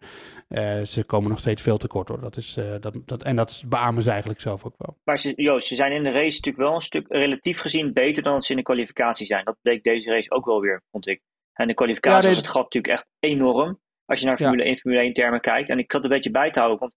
[0.48, 2.20] eh, ze komen nog steeds veel tekort hoor.
[2.20, 4.96] Dat is, eh, dat, dat, en dat beamen ze eigenlijk zelf ook wel.
[5.04, 8.22] Maar ze, Joost, ze zijn in de race natuurlijk wel een stuk relatief gezien beter
[8.22, 9.44] dan ze in de kwalificatie zijn.
[9.44, 11.22] Dat bleek deze race ook wel weer, vond ik.
[11.52, 13.78] En de kwalificatie Ja, was het gat natuurlijk echt enorm.
[14.08, 14.44] Als je naar Ja.
[14.44, 15.70] Formule 1, Formule 1 termen kijkt.
[15.70, 16.78] En ik zat een beetje bij te houden.
[16.80, 16.96] Want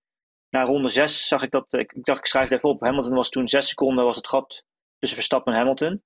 [0.50, 1.74] na ronde 6 zag ik dat.
[1.74, 2.82] Ik, ik dacht, ik schrijf het even op.
[2.82, 4.64] Hamilton was toen 6 seconden was het gat
[4.98, 6.04] tussen Verstappen en Hamilton.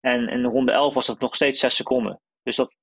[0.00, 2.20] En in ronde 11 was dat nog steeds 6 seconden.
[2.42, 2.74] Dus dat, op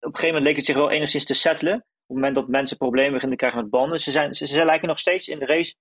[0.00, 1.74] een gegeven moment leek het zich wel enigszins te settelen.
[1.74, 3.98] Op het moment dat mensen problemen beginnen te krijgen met banden.
[3.98, 5.74] Ze, zijn, ze, ze lijken nog steeds in de race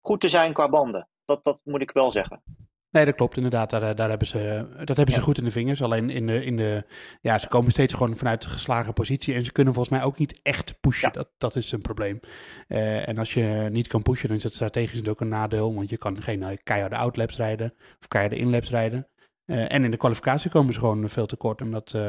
[0.00, 1.08] goed te zijn qua banden.
[1.24, 2.42] dat, dat moet ik wel zeggen.
[2.90, 3.70] Nee, dat klopt inderdaad.
[3.70, 5.26] Daar, daar hebben ze, dat hebben ze Ja.
[5.26, 5.82] goed in de vingers.
[5.82, 6.84] Alleen in de, in de,
[7.20, 9.34] ja, ze komen steeds gewoon vanuit geslagen positie.
[9.34, 11.08] En ze kunnen volgens mij ook niet echt pushen.
[11.08, 11.14] Ja.
[11.14, 12.20] Dat, dat is een probleem.
[12.68, 15.74] Eh, en als je niet kan pushen, dan is dat strategisch natuurlijk een nadeel.
[15.74, 19.08] Want je kan geen eh, keiharde outlaps rijden of keiharde inlaps rijden.
[19.44, 21.60] Eh, en in de kwalificatie komen ze gewoon veel te kort.
[21.60, 22.08] En dat, eh,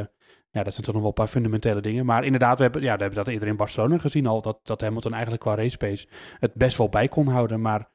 [0.52, 2.06] ja, dat zijn toch nog wel een paar fundamentele dingen.
[2.06, 4.42] Maar inderdaad, we hebben, ja, we hebben dat eerder in Barcelona gezien al.
[4.42, 6.08] Dat, dat Hamilton eigenlijk qua race pace
[6.40, 7.62] het best wel bij kon houden.
[7.62, 7.90] Maar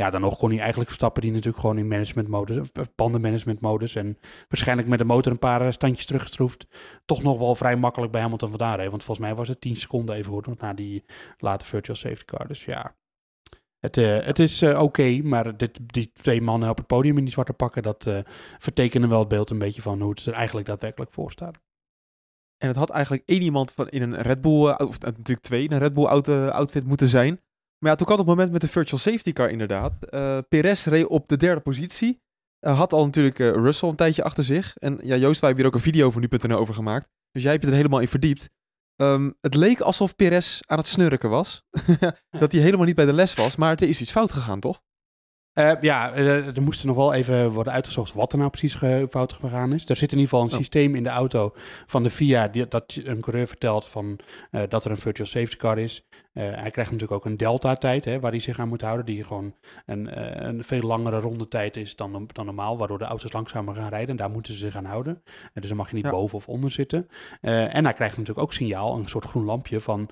[0.00, 3.60] ja, dan nog kon hij eigenlijk Verstappen die natuurlijk gewoon in management modus, of bandenmanagement
[3.60, 6.66] modus en waarschijnlijk met de motor een paar eh, standjes teruggeschroefd,
[7.04, 8.90] toch nog wel vrij makkelijk bij Hamilton vandaan rijden.
[8.90, 11.04] Want volgens mij was het 10 seconden even goed na die
[11.38, 12.46] late virtual safety car.
[12.46, 12.94] Dus ja,
[13.80, 17.24] het, eh, het is eh, oké, maar dit, die twee mannen op het podium in
[17.24, 18.18] die zwarte pakken, dat eh,
[18.58, 21.60] vertekenen wel het beeld een beetje van hoe het er eigenlijk daadwerkelijk voor staat.
[22.56, 25.72] En het had eigenlijk één iemand van in een Red Bull, of natuurlijk twee, in
[25.72, 27.40] een Red Bull auto, outfit moeten zijn.
[27.80, 30.04] Maar ja, toen kwam het moment met de virtual safety car inderdaad.
[30.04, 32.20] Eh Perez reed op de derde positie.
[32.58, 34.76] Eh, had al natuurlijk eh, Russell een tijdje achter zich.
[34.76, 37.08] En ja, Joost, wij hebben hier ook een video voor nu.nl over gemaakt.
[37.30, 38.50] Dus jij hebt je er helemaal in verdiept.
[38.96, 41.62] Ehm, het leek alsof Perez aan het snurken was.
[42.40, 43.56] dat hij helemaal niet bij de les was.
[43.56, 44.80] Maar er is iets fout gegaan, toch?
[45.52, 48.74] Eh, ja, eh, er moest er nog wel even worden uitgezocht wat er nou precies
[48.74, 49.88] ge- fout gegaan is.
[49.88, 50.58] Er zit in ieder geval een Oh.
[50.58, 51.52] systeem in de auto
[51.86, 54.18] van de FIA die, dat een coureur vertelt van,
[54.50, 56.04] eh, dat er een virtual safety car is.
[56.32, 59.54] Hij krijgt natuurlijk ook een delta-tijd waar hij zich aan moet houden, die gewoon
[59.86, 64.08] een, een veel langere rondetijd is dan, dan normaal, waardoor de auto's langzamer gaan rijden.
[64.08, 65.22] En daar moeten ze zich aan houden.
[65.54, 66.10] Dus dan mag je niet Ja.
[66.10, 67.08] boven of onder zitten.
[67.40, 70.08] En hij krijgt natuurlijk ook signaal, een soort groen lampje van...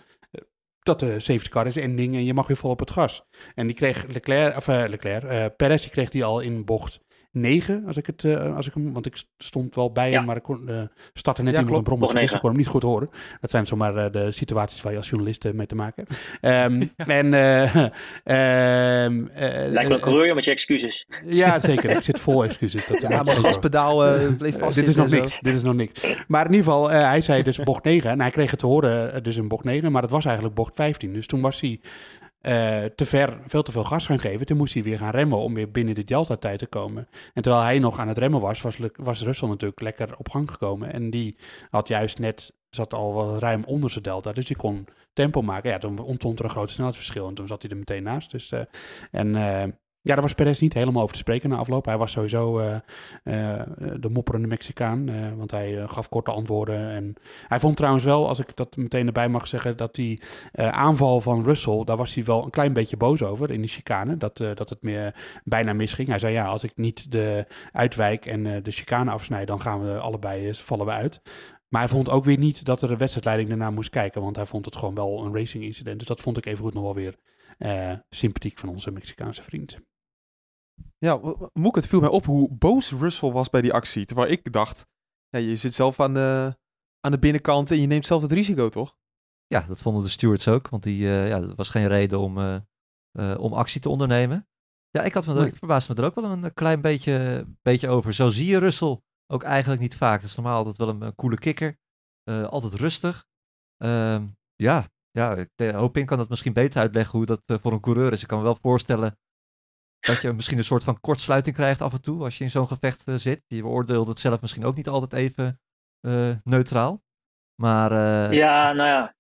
[0.89, 3.23] dat de safety car is ending en je mag weer vol op het gas.
[3.55, 7.07] En die kreeg Leclerc, of eh, Leclerc, eh Perez, die kreeg die al in bocht
[7.41, 10.17] 9, als ik het, eh, als ik hem, want ik stond wel bij Ja.
[10.17, 10.81] hem, maar ik kon, eh,
[11.15, 11.77] startte net Ja, iemand klopt.
[11.77, 12.39] een brommer, dus ik 9.
[12.41, 13.11] kon hem niet goed horen.
[13.41, 16.21] Dat zijn zomaar eh, de situaties waar je als journalist mee te maken hebt.
[16.41, 16.83] Ehm,
[17.19, 17.75] En, eh,
[18.25, 21.07] ehm, eh, Lijkt wel een coureur met je excuses.
[21.25, 21.91] Ja, zeker.
[21.91, 22.87] Ik zit vol excuses.
[22.87, 25.39] Dat, Ja, maar is gaspedaal eh, bleef vast dit is nog niks.
[25.41, 26.01] Dit is nog niks.
[26.29, 28.11] Maar in ieder geval, eh, hij zei dus bocht 9.
[28.11, 29.93] En hij kreeg het te horen dus in bocht 9.
[29.93, 31.13] Maar het was eigenlijk bocht 15.
[31.13, 31.81] Dus toen was hij
[32.41, 34.47] eh, te ver, veel te veel gas gaan geven.
[34.47, 37.09] Toen moest hij weer gaan remmen om weer binnen de delta-tijd te komen.
[37.35, 40.51] En terwijl hij nog aan het remmen was, was, was Russell natuurlijk lekker op gang
[40.51, 40.93] gekomen.
[40.93, 41.37] En die
[41.71, 44.33] had juist net, zat al wel ruim onder zijn delta.
[44.33, 45.71] Dus die kon tempo maken.
[45.71, 47.29] Ja, toen ontstond er een groot snelheidsverschil.
[47.29, 48.31] En toen zat hij er meteen naast.
[48.31, 48.61] Dus, eh,
[49.11, 49.69] en eh,
[50.03, 51.85] ja, daar was Perez niet helemaal over te spreken na afloop.
[51.85, 52.75] Hij was sowieso eh,
[53.25, 53.67] eh,
[54.01, 55.09] de mopperende Mexicaan.
[55.09, 56.91] eh, want hij gaf korte antwoorden.
[56.91, 57.15] En
[57.49, 61.45] hij vond trouwens wel, als ik dat meteen erbij mag zeggen, dat die aanval van
[61.45, 64.17] Russell, daar was hij wel een klein beetje boos over in de chicane.
[64.17, 66.09] Dat, dat het meer bijna misging.
[66.09, 69.99] Hij zei ja, als ik niet de uitwijk en de chicane afsnijd, dan gaan we
[69.99, 71.21] allebei, vallen we uit.
[71.69, 74.23] Maar hij vond ook weer niet dat er de wedstrijdleiding ernaar moest kijken.
[74.23, 75.99] Want hij vond het gewoon wel een racing incident.
[75.99, 77.15] Dus dat vond ik even goed nog wel weer
[78.09, 79.79] sympathiek van onze Mexicaanse vriend.
[80.99, 81.21] Ja,
[81.53, 84.05] Moek, het viel mij op hoe boos Russell was bij die actie.
[84.05, 84.87] Terwijl ik dacht,
[85.29, 86.57] ja, je zit zelf aan de,
[87.01, 88.97] aan de binnenkant en je neemt zelf het risico, toch?
[89.47, 90.69] Ja, dat vonden de stewards ook.
[90.69, 92.61] Want die, eh, ja, dat was geen reden om, eh,
[93.13, 94.49] eh, om actie te ondernemen.
[94.91, 95.49] Ja, ik, had me er, Nee.
[95.49, 98.15] ik verbaasde me er ook wel een klein beetje, beetje over.
[98.15, 99.01] Zo zie je Russell
[99.33, 100.21] ook eigenlijk niet vaak.
[100.21, 101.79] Dat is normaal altijd wel een, een coole kikker.
[102.23, 103.27] Eh, altijd rustig.
[103.77, 108.13] Ehm, ja, ja, Hopin kan dat misschien beter uitleggen hoe dat eh, voor een coureur
[108.13, 108.23] is.
[108.23, 109.19] Ik kan me wel voorstellen
[109.99, 112.67] dat je misschien een soort van kortsluiting krijgt af en toe als je in zo'n
[112.67, 113.43] gevecht eh, zit.
[113.47, 115.61] Je beoordeelt het zelf misschien ook niet altijd even
[116.01, 117.03] eh, neutraal.
[117.55, 117.93] Maar
[118.35, 119.17] Ja, nou ja.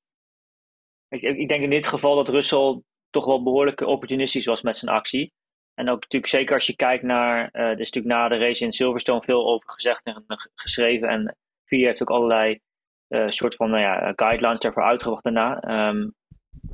[1.08, 4.90] Ik, ik denk in dit geval dat Russell toch wel behoorlijk opportunistisch was met zijn
[4.94, 5.32] actie.
[5.74, 8.64] En ook natuurlijk zeker als je kijkt naar, eh er is natuurlijk na de race
[8.64, 11.08] in Silverstone veel over gezegd en ge- geschreven.
[11.08, 12.60] En VIA heeft ook allerlei
[13.08, 15.60] eh, soort van nou ja, guidelines daarvoor uitgebracht daarna.
[15.60, 16.08] Ehm,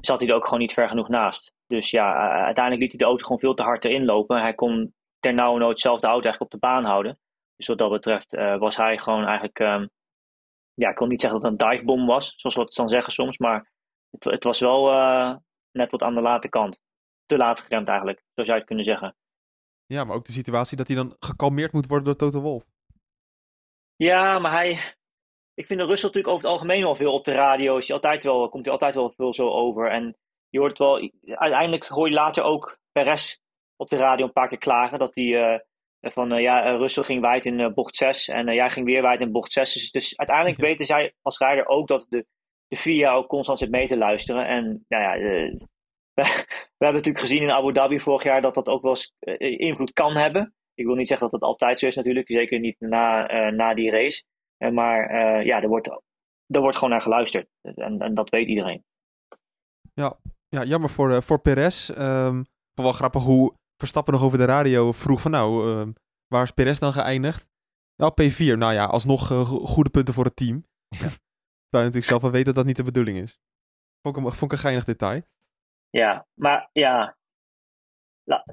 [0.00, 1.52] zat hij er ook gewoon niet ver genoeg naast.
[1.66, 4.40] Dus ja, uiteindelijk liet hij de auto gewoon veel te hard erin lopen.
[4.40, 7.18] Hij kon ter nauwe nood zelf de auto eigenlijk op de baan houden.
[7.56, 9.58] Dus wat dat betreft uh, was hij gewoon eigenlijk...
[9.58, 9.90] Um,
[10.74, 13.12] ja, ik wil niet zeggen dat het een divebom was, zoals we het dan zeggen
[13.12, 13.38] soms.
[13.38, 13.72] Maar
[14.10, 15.36] het, het was wel uh,
[15.70, 16.82] net wat aan de late kant.
[17.26, 19.16] Te laat geremd eigenlijk, zo zou je het kunnen zeggen.
[19.86, 22.64] Ja, maar ook de situatie dat hij dan gekalmeerd moet worden door Toto Wolf.
[23.96, 24.94] Ja, maar hij...
[25.54, 27.76] Ik vind de Russell natuurlijk over het algemeen wel veel op de radio.
[27.76, 29.90] Is hij altijd wel, komt hij altijd wel veel zo over.
[29.90, 30.16] En
[30.48, 31.10] je hoort wel...
[31.24, 33.36] Uiteindelijk hoor je later ook Perez
[33.76, 34.98] op de radio een paar keer klagen.
[34.98, 35.24] Dat hij...
[35.24, 35.58] Uh,
[36.12, 39.20] van uh, ja, Russell ging wijd in uh, bocht 6 en jij ging weer wijd
[39.20, 39.72] in bocht 6.
[39.72, 40.66] Dus, dus uiteindelijk ja.
[40.66, 42.26] weten zij als rijder ook dat de,
[42.68, 44.46] de FIA ook constant zit mee te luisteren.
[44.46, 45.56] En nou ja, we,
[46.78, 49.58] we, hebben natuurlijk gezien in Abu Dhabi vorig jaar dat dat ook wel eens eh,
[49.58, 50.54] invloed kan hebben.
[50.74, 53.74] Ik wil niet zeggen dat dat altijd zo is natuurlijk, zeker niet na, eh, na
[53.74, 54.24] die race.
[54.70, 55.88] Maar eh, ja, er wordt,
[56.46, 58.84] er wordt gewoon naar geluisterd en, en dat weet iedereen.
[59.94, 61.88] Ja, ja jammer voor, voor Perez.
[61.88, 65.92] Um, wel grappig hoe Verstappen nog over de radio vroeg van nou, ehm,
[66.26, 67.48] waar is Perez dan geëindigd?
[67.94, 68.58] Ja, P4.
[68.58, 70.64] Nou ja, alsnog eh, go- goede punten voor het team.
[70.88, 70.98] Ja.
[71.68, 73.40] Terwijl je natuurlijk zelf wel weet dat dat niet de bedoeling is.
[74.02, 75.22] Vond ik, vond ik een geinig detail.
[75.90, 77.16] Ja, maar ja.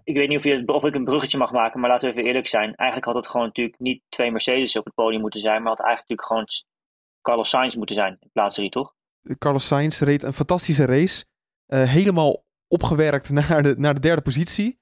[0.04, 2.48] Ik weet niet of, je, ik een bruggetje mag maken, maar laten we even eerlijk
[2.48, 2.76] zijn.
[2.76, 5.86] Eigenlijk had het gewoon natuurlijk niet twee Mercedes op het podium moeten zijn, maar had
[5.86, 6.70] eigenlijk natuurlijk gewoon
[7.22, 8.94] Carlos Sainz moeten zijn in plaats drie, toch?
[9.38, 11.26] Carlos Sainz reed een fantastische race.
[11.66, 14.80] eh, helemaal opgewerkt naar de, naar de derde positie.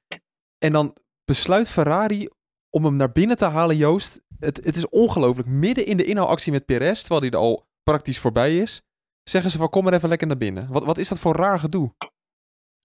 [0.57, 2.27] En dan besluit Ferrari
[2.69, 4.21] om hem naar binnen te halen, Joost.
[4.39, 5.47] Het, het is ongelooflijk.
[5.47, 8.81] Midden in de inhaalactie met Perez, terwijl hij er al praktisch voorbij is,
[9.23, 10.67] zeggen ze van kom maar even lekker naar binnen.
[10.71, 11.91] Wat, wat is dat voor raar gedoe?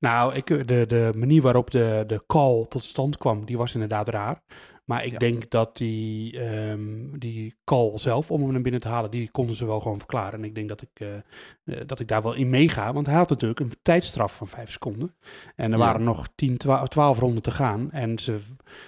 [0.04, 4.08] Nou, ik, de, de manier waarop de, de call tot stand kwam, die was inderdaad
[4.08, 4.42] raar.
[4.84, 5.18] Maar ik Ja.
[5.18, 9.56] denk dat die, ehm, die call zelf, om hem naar binnen te halen, die konden
[9.56, 10.38] ze wel gewoon verklaren.
[10.38, 12.92] En ik denk dat ik, eh, eh, dat ik daar wel in meega.
[12.92, 15.14] Want hij had natuurlijk een tijdstraf van vijf seconden.
[15.56, 15.84] En er Ja.
[15.84, 17.90] waren nog 10, 12, 12 ronden te gaan.
[17.90, 18.38] En ze,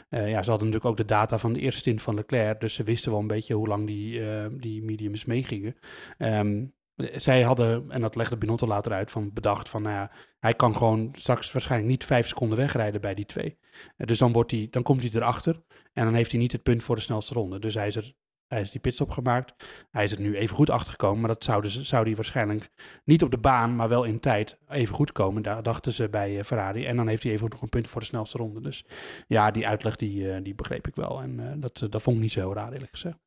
[0.09, 2.61] eh, ja, ze hadden natuurlijk ook de data van de eerste stint van Leclerc.
[2.61, 4.21] Dus ze wisten wel een beetje hoe lang die,
[4.59, 5.77] die mediums meegingen.
[6.19, 6.65] Ehm,
[6.97, 10.77] zij hadden, en dat legde Binotto later uit, van bedacht van, nou ja, hij kan
[10.77, 13.59] gewoon straks waarschijnlijk niet vijf seconden wegrijden bij die twee.
[13.97, 16.63] Eh, Dus dan, wordt hij, dan komt hij erachter en dan heeft hij niet het
[16.63, 17.59] punt voor de snelste ronde.
[17.59, 18.15] Dus hij is, er,
[18.47, 19.55] hij is die pitstop gemaakt.
[19.91, 22.71] Hij is er nu even goed achter gekomen, maar dat zou, dus, zou hij waarschijnlijk
[23.05, 25.43] niet op de baan, maar wel in tijd even goed komen.
[25.43, 26.87] Daar dachten ze bij eh, Ferrari.
[26.87, 28.61] En dan heeft hij even nog een punt voor de snelste ronde.
[28.61, 28.87] Dus
[29.27, 31.21] ja, die uitleg die, eh, die begreep ik wel.
[31.21, 33.19] En dat, dat vond ik niet zo heel raar eerlijk gezegd.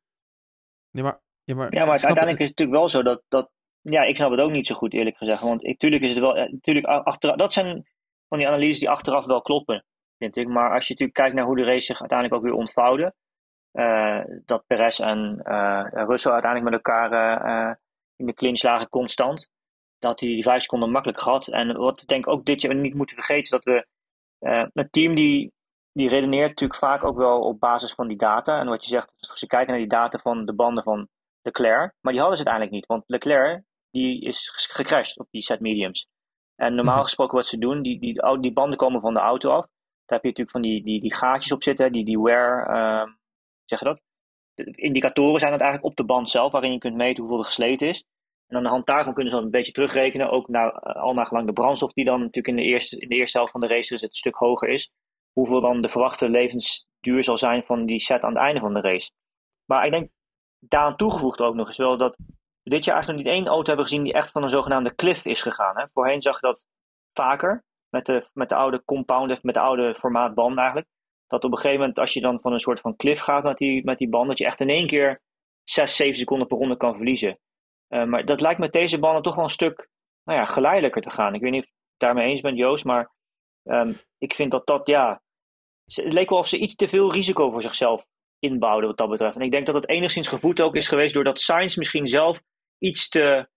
[0.90, 3.50] Ja, maar, ja, maar, Ja, maar uiteindelijk is het natuurlijk wel zo dat, dat.
[3.82, 5.40] Ja, ik snap het ook niet zo goed, eerlijk gezegd.
[5.42, 6.36] Want ik, tuurlijk is het wel.
[6.36, 7.86] eh, Tuurlijk, a- achteraf, dat zijn
[8.28, 9.84] van die analyses die achteraf wel kloppen,
[10.18, 10.48] vind ik.
[10.48, 13.14] Maar als je natuurlijk kijkt naar hoe de race zich uiteindelijk ook weer ontvouwde.
[13.72, 17.74] eh, dat Perez en eh, Russell uiteindelijk met elkaar eh, eh,
[18.16, 19.50] in de clinch lagen constant.
[19.98, 21.48] Dat hij die vijf seconden makkelijk gehad.
[21.48, 23.86] En wat ik denk ook dit jaar niet moeten vergeten is dat we.
[24.38, 25.52] eh, een team die,
[25.92, 28.60] die redeneert natuurlijk vaak ook wel op basis van die data.
[28.60, 31.08] En wat je zegt, ze kijken naar die data van de banden van
[31.42, 31.94] Leclerc.
[32.00, 32.86] Maar die hadden ze uiteindelijk niet.
[32.86, 36.08] Want Leclerc die is gecrashed op die set mediums.
[36.56, 37.04] En normaal Mhm.
[37.04, 39.66] gesproken wat ze doen, die, die, die banden komen van de auto af.
[40.04, 43.08] Daar heb je natuurlijk van die, die, die gaatjes op zitten, die, die wear, ehm,
[43.64, 44.00] zeg je dat?
[44.54, 47.44] De indicatoren zijn het eigenlijk op de band zelf, waarin je kunt meten hoeveel er
[47.44, 48.04] gesleten is.
[48.46, 51.14] En aan de hand daarvan kunnen ze dan een beetje terugrekenen, ook naar, eh, al
[51.14, 53.60] naar gelang de brandstof die dan natuurlijk in de eerste, in de eerste helft van
[53.60, 54.92] de race dus het stuk hoger is.
[55.32, 58.80] Hoeveel dan de verwachte levensduur zal zijn van die set aan het einde van de
[58.80, 59.10] race.
[59.64, 60.10] Maar ik denk
[60.58, 62.16] daaraan toegevoegd ook nog eens wel dat
[62.62, 65.24] dit jaar eigenlijk nog niet één auto hebben gezien die echt van een zogenaamde cliff
[65.24, 65.76] is gegaan.
[65.76, 65.88] Hè?
[65.88, 66.66] Voorheen zag je dat
[67.12, 70.88] vaker met de, met de oude compound, met de oude formaatband eigenlijk.
[71.26, 73.56] Dat op een gegeven moment, als je dan van een soort van cliff gaat met
[73.56, 75.22] die, met die band, dat je echt in één keer
[75.64, 77.38] 6, 7 seconden per ronde kan verliezen.
[77.88, 79.88] Uh, maar dat lijkt met deze banden toch wel een stuk
[80.24, 81.34] nou ja, geleidelijker te gaan.
[81.34, 83.10] Ik weet niet of je het daarmee eens bent, Joost, maar
[83.64, 85.22] um, ik vind dat dat, ja.
[85.84, 88.06] Het leek wel of ze iets te veel risico voor zichzelf
[88.38, 89.36] inbouwden wat dat betreft.
[89.36, 92.42] En ik denk dat het enigszins gevoed ook is geweest doordat Sainz misschien zelf
[92.80, 93.48] iets te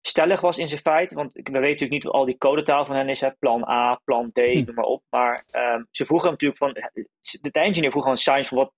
[0.00, 1.12] stellig was in zijn feit.
[1.12, 3.20] Want we weten natuurlijk niet wat al die codetaal van hen is.
[3.20, 3.30] Hè?
[3.30, 4.64] Plan A, plan D, hm.
[4.64, 5.02] noem maar op.
[5.10, 6.72] Maar um, ze vroegen hem natuurlijk van...
[7.40, 8.72] De engineer vroeg gewoon Sainz van wat...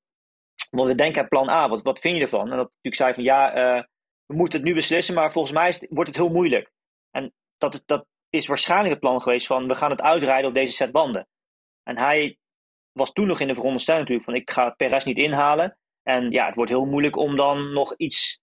[0.71, 2.51] Want we denken aan plan A, wat, wat vind je ervan?
[2.51, 3.83] En dat natuurlijk zei van ja, uh,
[4.27, 6.71] we moeten het nu beslissen, maar volgens mij het, wordt het heel moeilijk.
[7.11, 10.73] En dat, dat is waarschijnlijk het plan geweest van we gaan het uitrijden op deze
[10.73, 11.29] set banden.
[11.83, 12.39] En hij
[12.93, 15.79] was toen nog in de veronderstelling natuurlijk van ik ga Perez niet inhalen.
[16.03, 18.42] En ja, het wordt heel moeilijk om dan nog iets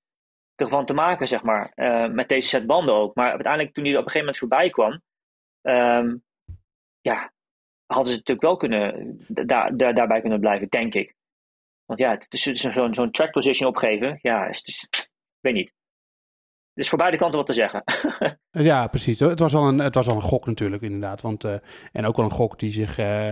[0.60, 1.72] ervan te maken, zeg maar.
[1.76, 3.15] Uh, met deze set banden ook.
[3.15, 5.02] Maar uiteindelijk toen hij op een gegeven moment voorbij kwam.
[5.62, 6.24] Um,
[7.02, 7.32] ja,
[7.86, 11.15] hadden ze natuurlijk wel kunnen, da da daarbij kunnen blijven, denk ik.
[11.86, 14.19] Want ja, het is zo'n zo track position opgeven.
[14.22, 15.74] Ja, is, is, ik weet niet.
[16.74, 17.84] Er is voor beide kanten wat te zeggen.
[18.72, 19.19] ja, precies.
[19.19, 21.22] Het was, wel een, het was wel een gok natuurlijk, inderdaad.
[21.22, 21.54] Want, uh,
[21.91, 23.32] en ook wel een gok die zich uh,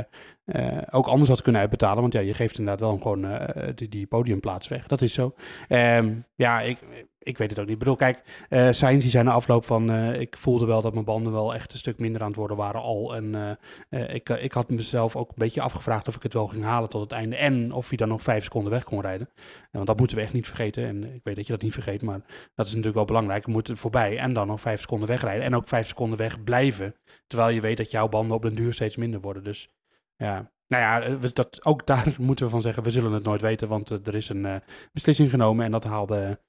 [0.90, 2.02] ook anders had kunnen uitbetalen.
[2.02, 3.40] Want ja, je geeft inderdaad wel gewoon
[3.76, 4.88] die, die podiumplaats weg.
[4.88, 5.36] Dat is zo.
[5.70, 6.80] Um, ja, ik,
[7.28, 7.74] ik weet het ook niet.
[7.74, 9.92] Ik bedoel, kijk, uh, Sainz die zei na afloop van...
[9.92, 12.58] Uh, ik voelde wel dat mijn banden wel echt een stuk minder aan het worden
[12.58, 13.16] waren al.
[13.16, 13.58] En
[13.90, 16.90] uh, ik, ik had mezelf ook een beetje afgevraagd of ik het wel ging halen
[16.90, 17.36] tot het einde.
[17.36, 19.30] En of hij dan nog vijf seconden weg kon rijden.
[19.72, 20.88] want dat moeten we echt niet vergeten.
[20.88, 22.20] En ik weet dat je dat niet vergeet, maar
[22.56, 23.46] dat is natuurlijk wel belangrijk.
[23.46, 25.44] We moeten voorbij en dan nog vijf seconden wegrijden.
[25.44, 26.96] En ook vijf seconden weg blijven.
[27.28, 29.44] Terwijl je weet dat jouw banden op den duur steeds minder worden.
[29.44, 29.70] Dus
[30.16, 33.68] ja, nou ja, dat, ook daar moeten we van zeggen, we zullen het nooit weten,
[33.68, 34.62] want er is een
[34.94, 36.40] beslissing genomen en dat haalde.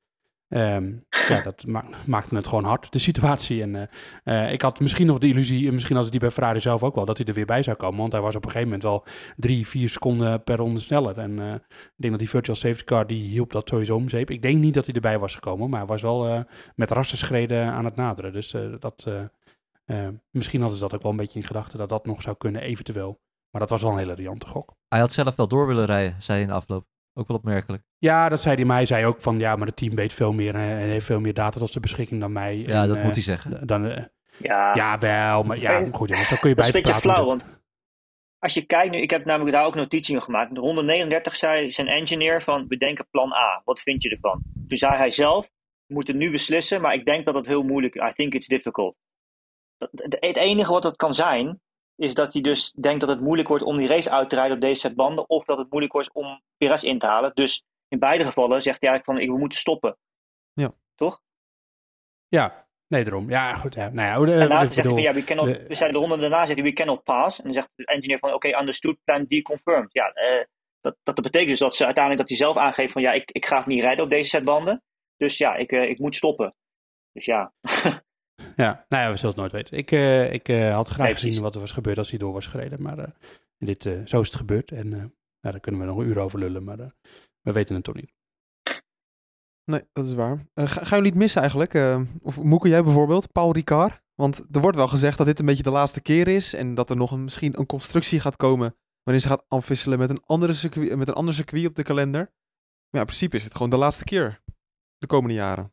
[0.50, 3.62] Um, ja, dat ma maakte het gewoon hard, de situatie.
[3.62, 3.88] En
[4.24, 7.04] uh, ik had misschien nog de illusie, misschien als die bij Ferrari zelf ook wel,
[7.04, 7.98] dat hij er weer bij zou komen.
[7.98, 9.04] Want hij was op een gegeven moment wel
[9.36, 11.18] drie, vier seconden per ronde sneller.
[11.18, 14.30] En uh, ik denk dat die virtual safety car, die hielp dat sowieso om zeep.
[14.30, 16.44] Ik denk niet dat hij erbij was gekomen, maar hij was wel
[16.74, 18.32] met rassenschreden aan het naderen.
[18.32, 19.10] Dus dat,
[20.30, 22.62] misschien hadden ze dat ook wel een beetje in gedachten, dat dat nog zou kunnen,
[22.62, 23.20] eventueel.
[23.50, 24.74] Maar dat was wel een hele riante gok.
[24.88, 26.86] Hij had zelf wel door willen rijden, zei hij in de afloop.
[27.18, 27.82] Ook wel opmerkelijk.
[27.98, 28.76] Ja, dat zei hij mij.
[28.76, 31.34] Hij zei ook van ja, maar het team weet veel meer en heeft veel meer
[31.34, 32.56] data tot zijn beschikking dan mij.
[32.56, 33.66] Ja, en, dat eh, moet hij zeggen.
[33.66, 34.04] Dan, eh,
[34.38, 36.08] Ja, ja, wel, maar ja, goed.
[36.08, 37.46] Ja, zo kun je dat is bij een beetje flauw, want
[38.38, 40.54] als je kijkt nu, ik heb namelijk daar ook notitie in gemaakt.
[40.54, 43.62] De ronde 39 zei zijn engineer van, we denken plan A.
[43.64, 44.42] Wat vind je ervan?
[44.68, 45.50] Toen zei hij zelf,
[45.86, 48.10] we moeten nu beslissen, maar ik denk dat het heel moeilijk is.
[48.10, 48.96] I think it's difficult.
[49.78, 51.60] Dat- Het het enige wat het kan zijn,
[51.98, 54.54] is dat hij dus denkt dat het moeilijk wordt om die race uit te rijden
[54.54, 57.30] op deze set banden, of dat het moeilijk wordt om Perez in te halen.
[57.34, 59.96] Dus in beide gevallen zegt hij eigenlijk van, ik- we moeten stoppen.
[62.28, 63.30] Ja, nee, daarom.
[63.30, 63.74] Ja, goed.
[63.74, 66.20] Ja, nou ja, En later zegt hij ja, we, cannot, de- we zeiden de ronde
[66.22, 67.38] daarna, zegt hij, we cannot pass.
[67.38, 69.92] En dan zegt de engineer van, oké, understood, plan D confirmed.
[69.92, 70.44] Ja, eh,
[70.80, 73.46] dat, dat betekent dus dat ze uiteindelijk dat hij zelf aangeeft van, ja, ik, ik
[73.46, 74.82] ga het niet rijden op deze set banden.
[75.16, 76.54] Dus ja, ik, eh, ik moet stoppen.
[77.12, 77.52] Dus ja,
[78.62, 79.78] Ja, nou ja, we zullen het nooit weten.
[79.78, 82.32] Ik, eh, ik eh, had graag Nee, gezien wat er was gebeurd als hij door
[82.32, 82.82] was gereden.
[82.82, 83.10] Maar eh,
[83.58, 84.70] dit, zo is het gebeurd.
[84.70, 86.64] En nou, daar kunnen we nog een uur over lullen.
[86.64, 86.76] Maar
[87.40, 88.12] we weten het toch niet.
[89.64, 90.46] Nee, dat is waar.
[90.54, 92.00] Ga, gaan jullie het missen eigenlijk?
[92.22, 94.02] Of Moeke, jij bijvoorbeeld, Paul Ricard?
[94.14, 96.90] Want er wordt wel gezegd dat dit een beetje de laatste keer is en dat
[96.90, 100.52] er nog een, misschien een constructie gaat komen wanneer ze gaat afwisselen met een, andere
[100.52, 102.20] circuit, met een ander circuit op de kalender.
[102.20, 104.42] Maar ja, in principe is het gewoon de laatste keer
[104.98, 105.72] de komende jaren.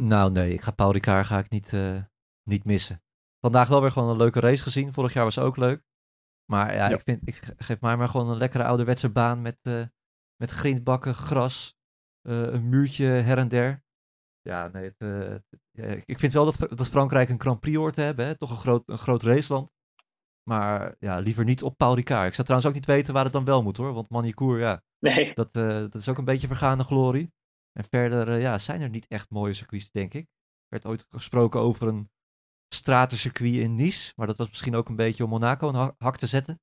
[0.00, 2.02] Nou nee, ik ga Paul Ricard ga ik niet, eh,
[2.42, 3.02] niet missen.
[3.40, 4.92] Vandaag wel weer gewoon een leuke race gezien.
[4.92, 5.82] Vorig jaar was ook leuk.
[6.44, 6.94] Maar ja, Ja.
[6.96, 9.84] Ik, vind, ik ge- geef mij maar gewoon een lekkere ouderwetse baan met, eh
[10.36, 11.76] met grindbakken, gras,
[12.28, 13.84] eh, een muurtje her en der.
[14.40, 14.98] Ja, nee, het,
[15.28, 18.26] het- ja, ik vind wel dat, dat Frankrijk een Grand Prix hoort te hebben.
[18.26, 18.36] Hè?
[18.36, 19.70] Toch een groot, een groot raceland.
[20.42, 22.26] Maar ja, liever niet op Paul Ricard.
[22.26, 23.92] Ik zou trouwens ook niet weten waar het dan wel moet hoor.
[23.92, 25.34] Want Manicourt, ja, nee.
[25.34, 27.32] dat, dat is ook een beetje vergaande glorie.
[27.72, 30.24] En verder eh, ja, zijn er niet echt mooie circuits, denk ik.
[30.24, 32.10] Er werd ooit gesproken over een
[32.74, 34.12] stratencircuit in Nice.
[34.16, 36.60] Maar dat was misschien ook een beetje om Monaco een ha- hak te zetten.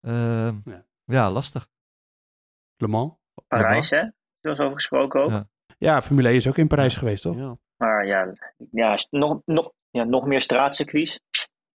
[0.00, 0.86] Ehm, Ja.
[1.04, 1.30] ja.
[1.30, 1.68] lastig.
[2.76, 3.14] Le Mans.
[3.46, 4.00] Parijs, hè?
[4.00, 4.12] Daar
[4.56, 5.30] was over gesproken ook.
[5.30, 5.48] Ja.
[5.78, 7.36] Ja, Formule 1 is ook in Parijs geweest, toch?
[7.36, 7.58] Ja.
[7.76, 8.32] Maar ja,
[8.70, 11.20] ja, nog, nog, ja, nog meer straatcircuits.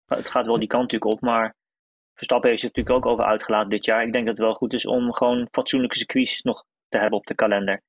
[0.05, 1.57] Het gaat wel die kant natuurlijk op, maar
[2.14, 4.03] Verstappen heeft zich natuurlijk ook over uitgelaten dit jaar.
[4.07, 7.26] Ik denk dat het wel goed is om gewoon fatsoenlijke circuits nog te hebben op
[7.26, 7.82] de kalender.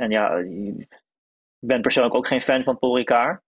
[0.00, 0.36] En ja,
[1.60, 3.42] ik ben persoonlijk ook geen fan van Paul Ricard.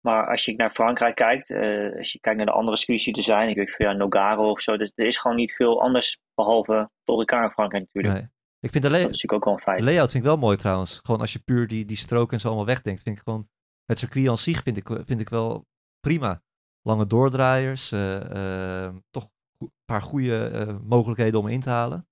[0.00, 3.16] Maar als je naar Frankrijk kijkt, eh, als je kijkt naar de andere circuits die
[3.16, 5.82] er zijn, ik weet van ja, Nogaro of zo, dus er is gewoon niet veel
[5.82, 8.14] anders behalve Paul Ricard in Frankrijk natuurlijk.
[8.14, 8.30] Nee.
[8.60, 9.78] Ik vind de, Dat is natuurlijk ook wel een feit.
[9.78, 11.00] de layout vind ik wel mooi trouwens.
[11.02, 13.02] Gewoon als je puur die, die strook en zo allemaal wegdenkt.
[13.02, 13.48] Vind ik gewoon,
[13.84, 15.66] het circuit aan zich vind ik, vind ik wel
[16.00, 16.42] prima.
[16.82, 17.92] Lange doordraaiers.
[17.92, 19.28] eh, eh, toch
[19.58, 22.08] een paar goede mogelijkheden om in te halen.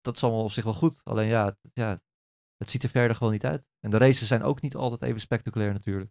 [0.00, 1.00] Dat is allemaal op zich wel goed.
[1.04, 2.00] Alleen ja, ja,
[2.58, 3.68] het ziet er verder gewoon niet uit.
[3.80, 6.10] En de races zijn ook niet altijd even spectaculair natuurlijk.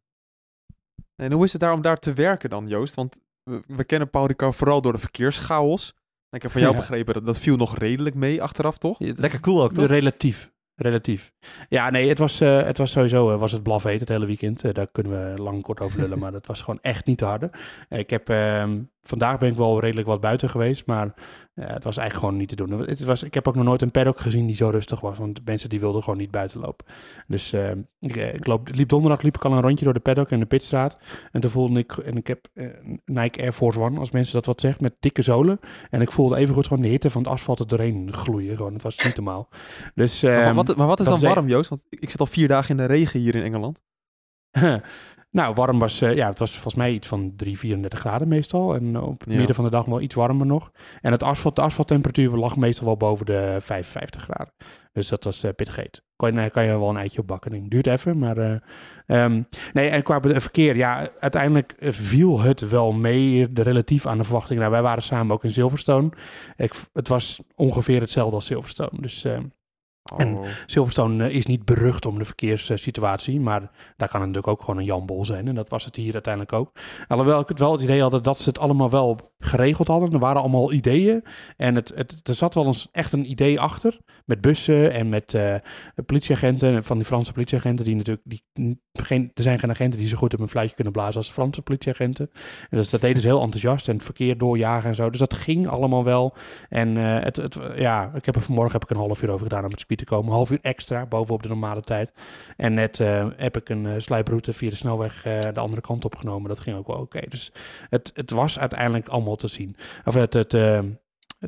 [1.15, 2.95] En hoe is het daar om daar te werken dan, Joost?
[2.95, 5.93] Want we, we kennen Paul Ricard vooral door de verkeerschaos.
[6.29, 6.79] En ik heb van jou Ja.
[6.79, 8.99] begrepen dat dat viel nog redelijk mee achteraf, toch?
[8.99, 9.85] Lekker cool ook, toch?
[9.85, 10.53] Relatief.
[10.75, 11.31] Relatief.
[11.69, 14.63] Ja, nee, het was, eh, het was sowieso eh, was het het hele weekend.
[14.63, 17.25] Eh, daar kunnen we lang kort over lullen, maar dat was gewoon echt niet te
[17.25, 17.51] harde.
[17.89, 21.14] Ik heb, ehm, vandaag ben ik wel redelijk wat buiten geweest, maar
[21.53, 22.72] eh, het was eigenlijk gewoon niet te doen.
[22.72, 25.41] Het was, ik heb ook nog nooit een paddock gezien die zo rustig was, want
[25.45, 26.86] mensen die wilden gewoon niet buiten lopen.
[27.28, 29.99] Dus ehm, ik, eh, ik loop, liep donderdag liep ik al een rondje door de
[29.99, 30.97] paddock en de pitstraat.
[31.32, 32.68] En toen voelde ik, en ik heb eh,
[33.06, 35.60] Nike Air Force One, als mensen dat wat zegt, met dikke zolen.
[35.89, 38.56] En ik voelde even goed gewoon de hitte van het asfalt er doorheen gloeien.
[38.56, 39.49] Gewoon, het was niet normaal.
[39.95, 41.70] Dus, maar, ehm, wat, maar wat is dan warm, Joost?
[41.70, 43.82] Want ik zit al vier dagen in de regen hier in Engeland.
[45.36, 48.75] nou, warm was, eh, ja, het was volgens mij iets van 3, 34 graden meestal.
[48.75, 49.38] En op het Ja.
[49.38, 50.71] midden van de dag wel iets warmer nog.
[51.01, 54.53] En het asfalt, de asfalttemperatuur lag meestal wel boven de 55 graden.
[54.91, 56.03] Dus dat was eh pittig heet.
[56.15, 57.51] Kan je, kan je wel een eitje op bakken.
[57.51, 57.69] denk.
[57.69, 58.38] Duurt even, maar...
[58.38, 58.55] eh,
[59.05, 59.41] ehm,
[59.73, 64.23] nee, en qua verkeer, ja, uiteindelijk eh, viel het wel mee, de relatief aan de
[64.23, 64.59] verwachting.
[64.59, 66.09] Nou, wij waren samen ook in Silverstone.
[66.55, 69.01] Ik, het was ongeveer hetzelfde als Silverstone.
[69.01, 69.25] Dus...
[70.18, 70.45] En- Oh.
[70.66, 73.60] Silverstone eh, is niet berucht om de verkeerssituatie, maar
[73.97, 75.47] daar kan het natuurlijk ook gewoon een janbol zijn.
[75.47, 76.72] En dat was het hier uiteindelijk ook.
[77.08, 80.13] Alhoewel ik het wel het idee had dat ze het allemaal wel geregeld hadden.
[80.13, 81.23] Er waren allemaal ideeën
[81.57, 83.97] en het, het, er zat wel eens echt een idee achter.
[84.25, 85.55] Met bussen en met eh,
[86.05, 88.23] politieagenten, van die Franse politieagenten die natuurlijk...
[88.25, 91.31] Die, geen, er zijn geen agenten die zo goed op een fluitje kunnen blazen als
[91.31, 92.29] Franse politieagenten.
[92.69, 95.09] En dus dat deden ze heel enthousiast en het verkeer doorjagen en zo.
[95.09, 96.35] Dus dat ging allemaal wel.
[96.69, 99.47] En eh, het, het, ja, ik heb er vanmorgen heb ik een half uur over
[99.47, 100.25] gedaan om het circuit te komen.
[100.25, 102.13] Een half uur extra, bovenop de normale tijd.
[102.57, 106.49] En net eh, heb ik een slijproute via de snelweg de andere kant op genomen.
[106.49, 107.21] Dat ging ook wel oké.
[107.29, 107.51] Dus
[107.89, 109.75] het, het was uiteindelijk allemaal te zien.
[110.05, 110.79] Of het, het eh,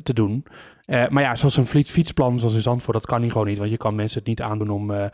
[0.02, 0.46] te doen.
[0.84, 3.58] Eh, maar ja, zoals een fiets- fietsplan zoals in Zandvoort, dat kan niet gewoon niet.
[3.58, 5.04] Want je kan mensen het niet aandoen om eh,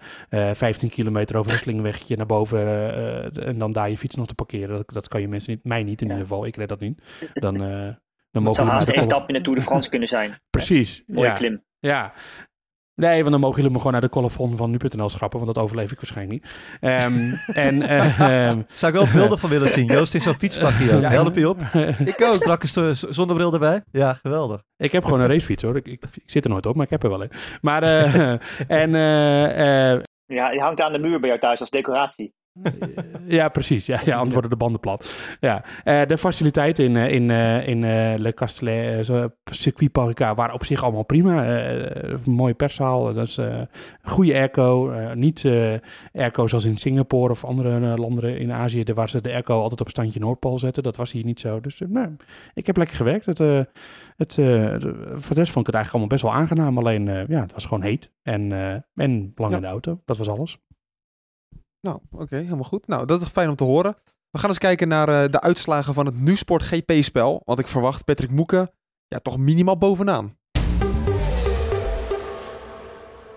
[0.50, 4.26] eh, 15 kilometer over een slingweggetje naar boven eh, en dan daar je fiets nog
[4.26, 4.76] te parkeren.
[4.76, 6.12] Dat, dat kan je mensen niet, mij niet in Ja.
[6.12, 6.46] ieder geval.
[6.46, 7.02] Ik red dat niet.
[7.34, 7.94] Dan, eh,
[8.30, 10.38] Dan Het zou haast kolf- etappe in de Tour de France kunnen zijn.
[10.50, 11.02] Precies.
[11.06, 11.34] Mooie ja.
[11.34, 11.64] klim.
[11.78, 12.12] Ja.
[12.96, 15.64] Nee, want dan mogen jullie me gewoon naar de colofon van nu.nl schrappen, want dat
[15.64, 16.52] overleef ik waarschijnlijk niet.
[16.80, 17.34] Ehm,
[17.66, 19.86] en eh, ehm, Zou ik wel beelden van willen zien.
[19.86, 21.00] Joost in zo'n fietspakje.
[21.00, 21.10] Ja.
[21.10, 21.60] Help je op.
[22.14, 22.34] Ik ook.
[22.34, 23.82] Strakke zonnebril erbij.
[23.90, 24.62] Ja, geweldig.
[24.76, 25.76] ik heb gewoon een racefiets hoor.
[25.76, 27.30] Ik, ik, ik zit er nooit op, maar ik heb er wel een.
[27.60, 28.30] Maar, eh,
[28.68, 32.34] en eh, eh, Ja, die hangt aan de muur bij jou thuis als decoratie.
[33.38, 33.86] Ja, precies.
[33.86, 35.14] Ja, ja, anders worden de banden plat.
[35.40, 35.64] Ja.
[35.84, 37.80] Eh, de faciliteiten in, eh, in, eh, in
[38.20, 41.46] Le Castellet, zo, Circuit Parca, waren op zich allemaal prima.
[41.46, 43.60] Een mooie perszaal, dat is eh,
[44.02, 44.92] goede airco.
[45.14, 45.46] niet
[46.12, 49.88] airco zoals in Singapore of andere landen in Azië, waar ze de airco altijd op
[49.88, 50.82] standje Noordpool zetten.
[50.82, 51.60] Dat was hier niet zo.
[51.60, 52.16] Dus nou,
[52.54, 53.26] ik heb lekker gewerkt.
[53.26, 53.38] Het,
[54.16, 54.34] het,
[55.14, 56.78] voor de rest vond ik het eigenlijk allemaal best wel aangenaam.
[56.78, 58.52] Alleen, ja, het was gewoon heet en,
[58.94, 59.56] en lang Ja.
[59.56, 60.00] in de auto.
[60.04, 60.58] Dat was alles.
[61.84, 62.86] Nou, oké, helemaal goed.
[62.86, 63.96] Nou, dat is fijn om te horen.
[64.30, 67.42] We gaan eens kijken naar eh, de uitslagen van het NuSport GP-spel.
[67.44, 68.70] Want ik verwacht Patrick Moeken
[69.06, 70.36] ja, toch minimaal bovenaan.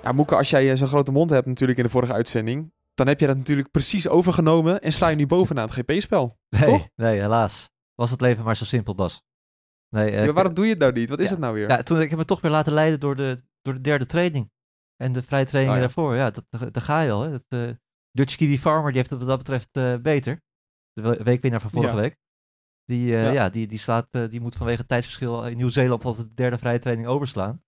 [0.03, 2.73] Ja, Moeken, als jij eh, zo'n grote mond hebt natuurlijk in de vorige uitzending...
[2.93, 6.37] dan heb je dat natuurlijk precies overgenomen en sta je nu bovenaan het GP-spel.
[6.49, 6.87] Nee, Toch?
[6.95, 7.69] nee, helaas.
[7.95, 9.23] Was het leven maar zo simpel, Bas.
[9.89, 11.09] Nee, eh, Ja, waarom doe je het nou niet?
[11.09, 11.31] Wat is Ja.
[11.31, 11.69] het nou weer?
[11.69, 14.51] Ja, toen, ik heb me toch weer laten leiden door de, door de derde training.
[14.95, 15.85] En de vrije training Oh, ja.
[15.87, 16.15] daarvoor.
[16.15, 17.21] Ja, dat, daar ga je al.
[17.21, 17.29] Hè.
[17.31, 17.43] Dat,
[18.17, 20.41] Dutch Kiwi Farmer die heeft het wat dat betreft eh, beter.
[20.93, 22.01] De we- weekwinnaar van vorige Ja.
[22.01, 22.17] week.
[22.85, 23.31] Die, eh, Ja.
[23.31, 23.49] ja.
[23.49, 26.79] die, die, slaat, eh, die moet vanwege het tijdsverschil in Nieuw-Zeeland altijd de derde vrije
[26.79, 27.63] training overslaan.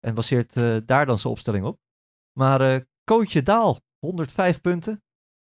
[0.00, 0.54] En baseert
[0.86, 1.80] daar dan zijn opstelling op.
[2.38, 5.02] Maar Kootje Daal, 105 punten.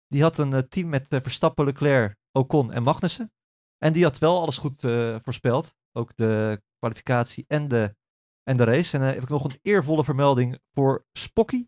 [0.07, 3.33] Die had een team met Verstappen, Leclerc, Ocon en Magnussen.
[3.79, 4.81] En die had wel alles goed
[5.23, 5.75] voorspeld.
[5.93, 7.97] Ook de kwalificatie en de,
[8.43, 8.95] en de race.
[8.97, 11.67] En dan heb ik nog een eervolle vermelding voor Spocky.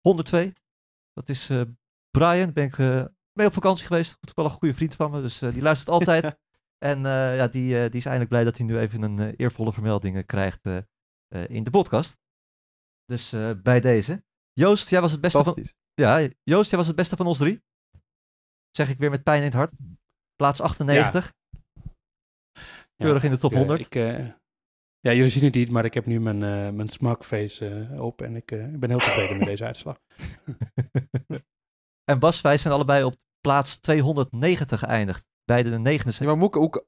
[0.00, 0.52] 102.
[1.12, 1.50] Dat is
[2.18, 2.52] Brian.
[2.52, 4.18] Ben ik eh, mee op vakantie geweest.
[4.34, 5.20] Wel een goede vriend van me.
[5.20, 6.38] Dus eh, die luistert altijd.
[6.90, 9.32] en eh, ja, die, eh, die is eindelijk blij dat hij nu even een eh,
[9.36, 10.76] eervolle vermelding eh, krijgt eh,
[11.28, 12.18] eh, in de podcast.
[13.04, 14.24] Dus eh, bij deze.
[14.52, 15.64] Joost, jij was het beste van,
[15.94, 17.62] ja, Joost, jij was het beste van ons drie.
[18.70, 19.72] Zeg ik weer met pijn in het hart.
[20.36, 21.34] Plaats 98.
[22.96, 23.86] Keurig in de top ik, eh, 100.
[23.86, 24.26] Ik, eh,
[25.00, 28.22] ja, jullie zien het niet, maar ik heb nu mijn, eh mijn smugface eh, op
[28.22, 30.00] en ik, eh, ik ben heel tevreden met deze uitslag.
[32.10, 35.24] En Bas, wij zijn allebei op plaats 290 geëindigd.
[35.44, 36.84] Beide de Ja, 79, maar Moeke, hoe,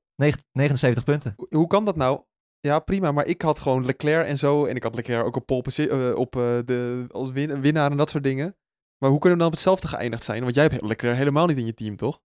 [0.53, 1.35] 79 punten.
[1.49, 2.23] hoe kan dat nou?
[2.61, 4.65] Ja, prima, maar ik had gewoon Leclerc en zo.
[4.67, 7.91] En ik had Leclerc ook op, pole posi- eh, op eh, de, als win- winnaar
[7.91, 8.57] en dat soort dingen.
[8.99, 10.43] Maar hoe kunnen we dan op hetzelfde geëindigd zijn?
[10.43, 12.21] Want jij hebt Leclerc helemaal niet in je team, toch?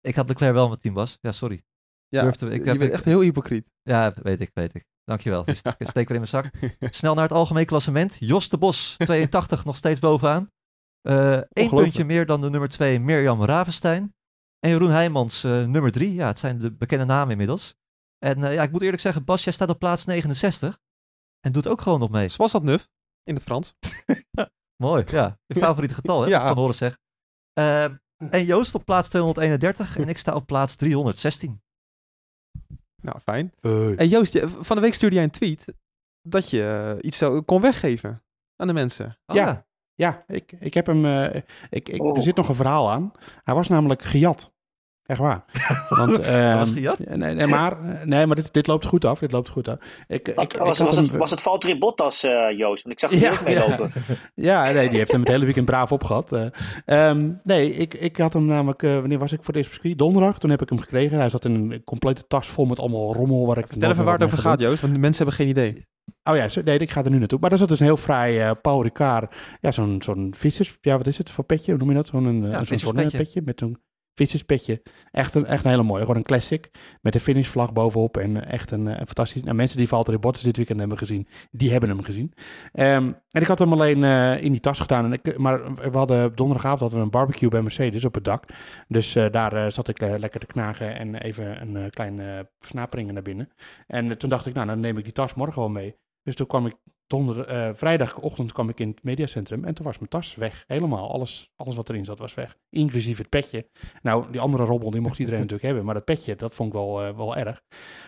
[0.00, 1.18] Ik had Leclerc wel met team Bas.
[1.20, 1.62] Ja, sorry.
[2.08, 3.70] Ja, Durfde- ik je heb- bent ik- echt heel hypocriet.
[3.82, 4.84] Ja, weet ik, weet ik.
[5.04, 5.44] Dankjewel.
[5.78, 6.50] Steek weer in mijn zak.
[6.94, 8.16] Snel naar het algemeen klassement.
[8.18, 10.50] Jos de Bos, 82, nog steeds bovenaan.
[11.02, 11.70] Eén Ongelooflijk.
[11.82, 14.14] puntje meer dan de nummer 2, Mirjam Ravenstein.
[14.58, 16.12] En Jeroen Heijmans, eh, nummer 3.
[16.14, 17.74] Ja, het zijn de bekende namen inmiddels.
[18.18, 20.78] En eh, ja, ik moet eerlijk zeggen, Bas, jij staat op plaats 69.
[21.40, 22.28] En doet ook gewoon nog mee.
[22.28, 22.88] Zoals dat nuf,
[23.22, 23.74] in het Frans.
[24.82, 25.38] Mooi, ja.
[25.46, 26.28] Je favoriete getal, hè?
[26.34, 26.46] Ja.
[26.48, 26.98] Van horen zeg.
[27.52, 27.84] Eh,
[28.30, 31.62] en Joost op plaats 231 en ik sta op plaats 316.
[33.02, 33.52] Nou, fijn.
[33.60, 33.96] Hey.
[33.96, 35.74] En Joost, je- van de week stuurde jij een tweet
[36.28, 38.20] dat je eh, iets zou, kon weggeven
[38.56, 39.06] aan de mensen.
[39.26, 39.46] Oh, Ja.
[39.46, 39.66] Ja,
[40.26, 41.04] ik, ik heb hem.
[41.06, 41.40] eh,
[41.70, 42.16] ik, ik, Oh.
[42.16, 43.12] Er zit nog een verhaal aan.
[43.42, 44.50] Hij was namelijk gejat.
[45.02, 45.44] Echt waar.
[45.88, 46.98] Want, Hij was gejat?
[46.98, 49.18] Nee, nee, maar, nee, maar dit, dit loopt goed af.
[49.18, 49.76] Dit loopt goed af.
[50.08, 52.82] Ik, ik, Wat, ik was, was, hem- het, was het Valtteri Bottas, eh, Joost?
[52.82, 53.92] Want ik zag hem Ja, ook meelopen.
[54.34, 56.32] Ja, nee, die heeft hem het hele weekend braaf opgehad.
[56.32, 56.46] Eh,
[56.84, 59.98] ehm, nee, ik, ik had hem namelijk, eh, wanneer was ik voor deze circuit?
[59.98, 61.18] Donderdag, toen heb ik hem gekregen.
[61.18, 63.46] Hij zat in een complete tas vol met allemaal rommel.
[63.46, 65.86] Waar ik Vertel even waar het over gaat, Joost, want de mensen hebben geen idee.
[66.24, 67.38] Oh ja, nee, ik ga er nu naartoe.
[67.40, 70.96] Maar daar zat dus een heel fraai eh, Paul Ricard, ja, zo'n zo'n vissers, ja,
[70.96, 71.70] wat is het voor petje?
[71.70, 72.06] Hoe noem je dat?
[72.06, 73.76] Zo'n een, Ja, eh, zo'n zonnepetje met zo'n
[74.14, 74.82] visserspetje.
[75.10, 76.70] Echt een, echt een hele mooie, gewoon een classic.
[77.00, 79.42] Met de finishvlag bovenop en eh, echt een, eh, een fantastisch.
[79.42, 82.32] Nou, mensen die Valtteri Bottas dit weekend hebben gezien, die hebben hem gezien.
[82.72, 85.04] Ehm, en ik had hem alleen eh, in die tas gedaan.
[85.04, 88.44] En ik, maar we hadden donderdagavond hadden we een barbecue bij Mercedes op het dak.
[88.88, 93.48] Dus daar zat ik lekker te knagen en even een kleine versnaperingen naar binnen.
[93.86, 95.96] En toen dacht ik, nou, dan neem ik die tas morgen wel mee.
[96.22, 96.76] Dus toen kwam ik
[97.12, 100.64] donder, eh, vrijdagochtend kwam ik in het mediacentrum en toen was mijn tas weg.
[100.66, 102.56] Helemaal, alles, alles wat erin zat was weg.
[102.70, 103.68] Inclusief het petje.
[104.02, 105.84] Nou, die andere robbel, die mocht iedereen natuurlijk hebben.
[105.84, 107.62] Maar dat petje, dat vond ik wel, eh, wel erg.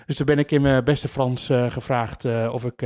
[0.06, 2.76] Dus toen ben ik in mijn beste Frans eh, gevraagd of ik,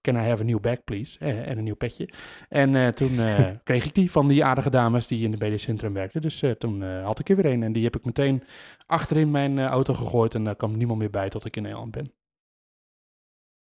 [0.00, 1.18] can I have a new bag please?
[1.18, 2.08] En een nieuw petje.
[2.48, 3.18] En toen
[3.62, 6.22] kreeg ik die van die aardige dames die in het mediacentrum werkten.
[6.22, 7.62] Dus toen had ik er weer een.
[7.62, 8.42] En die heb ik meteen
[8.86, 10.34] achterin mijn auto gegooid.
[10.34, 12.19] En daar kwam niemand meer bij tot ik in Nederland ben.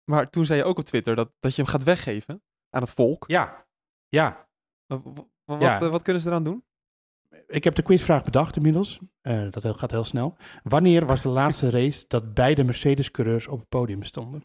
[0.10, 2.92] Maar toen zei je ook op Twitter dat, dat je hem gaat weggeven aan het
[2.94, 3.24] volk.
[3.28, 3.66] Ja,
[4.08, 4.48] ja.
[4.86, 5.82] Wa- wa- wa- Wat, Ja.
[5.82, 6.66] eh, wat kunnen ze eraan doen?
[7.48, 9.00] ik heb de quizvraag bedacht inmiddels.
[9.22, 10.36] Eh, dat gaat heel snel.
[10.64, 14.44] Wanneer was de laatste race dat beide Mercedes-coureurs op het podium stonden?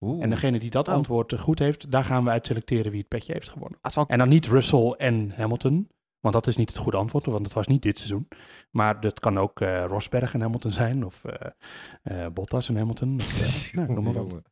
[0.00, 0.22] Oeh.
[0.22, 0.94] En degene die dat Oh.
[0.94, 3.78] antwoord goed heeft, daar gaan we uit selecteren wie het petje heeft gewonnen.
[3.82, 5.88] Ah, zal En dan niet Russell en Hamilton,
[6.22, 8.28] want dat is niet het goede antwoord, want het was niet dit seizoen.
[8.70, 11.24] Maar dat kan ook eh, Rosberg en Hamilton zijn, of
[12.02, 13.20] eh, Bottas en Hamilton.
[13.20, 14.48] Of, nou, noem maar wat.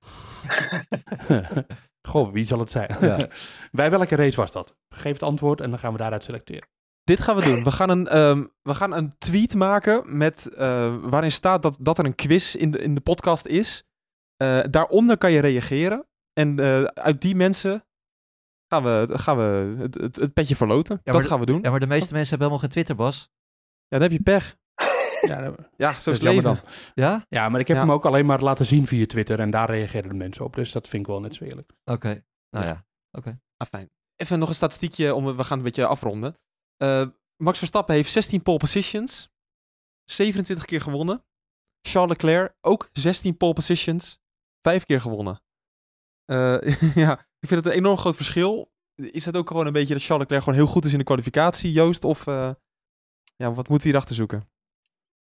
[2.09, 2.97] Goh, wie zal het zijn?
[3.01, 3.29] Ja.
[3.73, 4.77] Bij welke race was dat?
[4.89, 6.69] Geef het antwoord en dan gaan we daaruit selecteren.
[7.05, 7.65] Dit gaan we doen.
[7.65, 10.49] We gaan een, ehm, we gaan een tweet maken met,
[11.03, 13.85] waarin staat dat, dat er een quiz in de, in de podcast is.
[14.71, 16.07] Daaronder kan je reageren.
[16.33, 16.61] En
[16.95, 17.85] uit die mensen
[18.73, 21.01] gaan we, gaan we het, het, het petje verloten.
[21.05, 21.63] dat de- gaan we doen.
[21.63, 23.29] Ja, maar de meeste mensen hebben helemaal geen Twitter, Bas.
[23.89, 24.57] Ja, dan heb je pech.
[25.21, 26.63] Ja, dat, Ja, zo is is het jammer leven.
[26.95, 27.05] dan.
[27.05, 27.25] Ja?
[27.29, 27.83] Ja, maar ik heb Ja.
[27.83, 30.55] hem ook alleen maar laten zien via Twitter en daar reageerden de mensen op.
[30.55, 31.73] Dus dat vind ik wel net zo eerlijk.
[31.85, 32.25] Oké.
[32.51, 32.85] Nou ja.
[33.57, 33.91] Ah, fijn.
[34.17, 36.37] Even nog een statistiekje, om, we gaan een beetje afronden.
[36.77, 37.07] Eh,
[37.37, 39.29] Max Verstappen heeft 16 pole positions.
[40.05, 41.25] 27 keer gewonnen.
[41.83, 44.19] Charles Leclerc ook 16 pole positions.
[44.63, 45.43] 5 keer gewonnen.
[46.25, 48.73] Eh, ja, ik vind het een enorm groot verschil.
[48.95, 51.05] Is het ook gewoon een beetje dat Charles Leclerc gewoon heel goed is in de
[51.05, 52.05] kwalificatie, Joost?
[52.05, 52.51] Of eh,
[53.37, 54.49] ja, wat moeten we hierachter zoeken?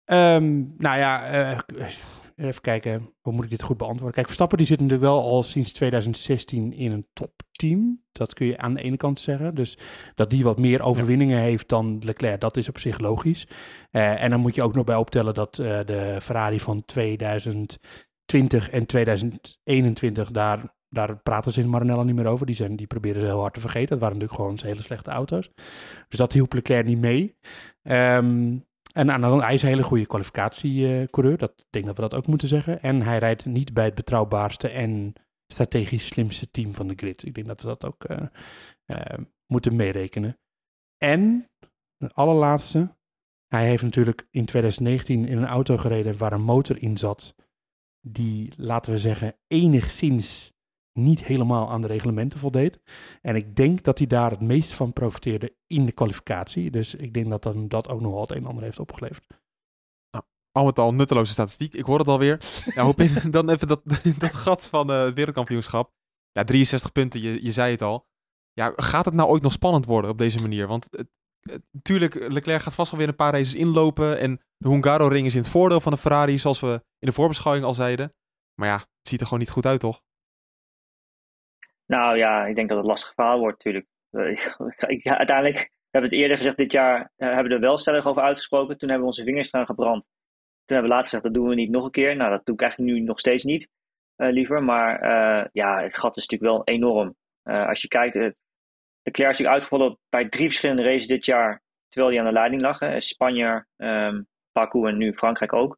[0.03, 1.59] Ehm, nou ja, eh,
[2.35, 3.13] even kijken.
[3.21, 4.13] Hoe moet ik dit goed beantwoorden?
[4.13, 8.03] Kijk, Verstappen die zit natuurlijk wel al sinds 2016 in een topteam.
[8.11, 9.55] Dat kun je aan de ene kant zeggen.
[9.55, 9.77] Dus
[10.15, 13.47] dat die wat meer overwinningen heeft dan Leclerc, dat is op zich logisch.
[13.91, 18.85] Eh, en dan moet je ook nog bij optellen dat de Ferrari van 2020 en
[18.85, 22.45] 2021, daar, daar praten ze in Maranello niet meer over.
[22.45, 23.89] Die, zijn, die proberen ze heel hard te vergeten.
[23.89, 25.51] Dat waren natuurlijk gewoon hele slechte auto's.
[26.09, 27.37] Dus dat hielp Leclerc niet mee.
[27.81, 28.57] Ehm,
[28.93, 31.37] en aan hij is een hele goede kwalificatiecoureur.
[31.37, 32.79] Dat ik denk dat we dat ook moeten zeggen.
[32.79, 35.13] En hij rijdt niet bij het betrouwbaarste en
[35.47, 37.25] strategisch slimste team van de grid.
[37.25, 38.27] Ik denk dat we dat ook eh,
[38.85, 40.39] eh, moeten meerekenen.
[40.97, 41.49] En,
[41.97, 42.95] de allerlaatste.
[43.47, 47.35] Hij heeft natuurlijk in 2019 in een auto gereden waar een motor in zat.
[48.01, 50.53] Die, laten we zeggen, enigszins
[50.99, 52.79] niet helemaal aan de reglementen voldeed.
[53.21, 56.71] En ik denk dat hij daar het meest van profiteerde in de kwalificatie.
[56.71, 59.25] Dus ik denk dat hem dat ook nog wel het een en ander heeft opgeleverd.
[60.51, 61.73] Al met al nutteloze statistiek.
[61.73, 62.39] Ik hoor het alweer.
[62.75, 63.81] Ja, hoe pin- dan even dat,
[64.17, 65.91] dat gat van eh, het wereldkampioenschap.
[66.31, 68.07] Ja, 63 punten, je, je zei het al.
[68.53, 70.67] Ja, gaat het nou ooit nog spannend worden op deze manier?
[70.67, 71.09] Want het-
[71.81, 74.19] tuurlijk, Leclerc gaat vast wel weer een paar races inlopen.
[74.19, 77.65] En de Hungaro-ring is in het voordeel van de Ferrari, zoals we in de voorbeschouwing
[77.65, 78.13] al zeiden.
[78.59, 80.01] Maar ja, het ziet er gewoon niet goed uit, toch?
[81.85, 83.87] Nou ja, ik denk dat het lastig verhaal wordt natuurlijk.
[84.09, 87.77] Eh, ja, uiteindelijk, we hebben het eerder gezegd, dit jaar eh, hebben we er wel
[87.77, 88.77] stellig over uitgesproken.
[88.77, 90.03] Toen hebben we onze vingers eraan gebrand.
[90.03, 92.15] Toen hebben we later gezegd, dat doen we niet nog een keer.
[92.15, 93.69] Nou, dat doe ik eigenlijk nu nog steeds niet,
[94.15, 94.63] eh, liever.
[94.63, 94.99] Maar
[95.53, 97.15] ja, het gat is natuurlijk wel enorm.
[97.43, 98.29] Als je kijkt, uh,
[99.03, 102.61] Leclerc is natuurlijk uitgevallen bij drie verschillende races dit jaar, terwijl hij aan de leiding
[102.61, 102.79] lag.
[102.79, 102.99] Hè.
[102.99, 104.21] Spanje, ehm
[104.51, 105.77] Baku en nu Frankrijk ook.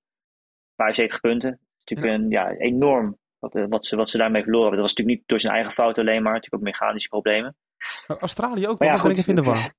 [0.76, 1.52] 75 punten.
[1.52, 4.80] Dat is natuurlijk een, ja, enorm wat, eh, wat, ze, wat ze daarmee verloren hebben.
[4.82, 7.56] Dat was natuurlijk niet door zijn eigen fout alleen maar, natuurlijk ook mechanische problemen.
[8.08, 9.18] Oh, Australië ook, Maar ja, ik goed.
[9.18, 9.74] even in de war.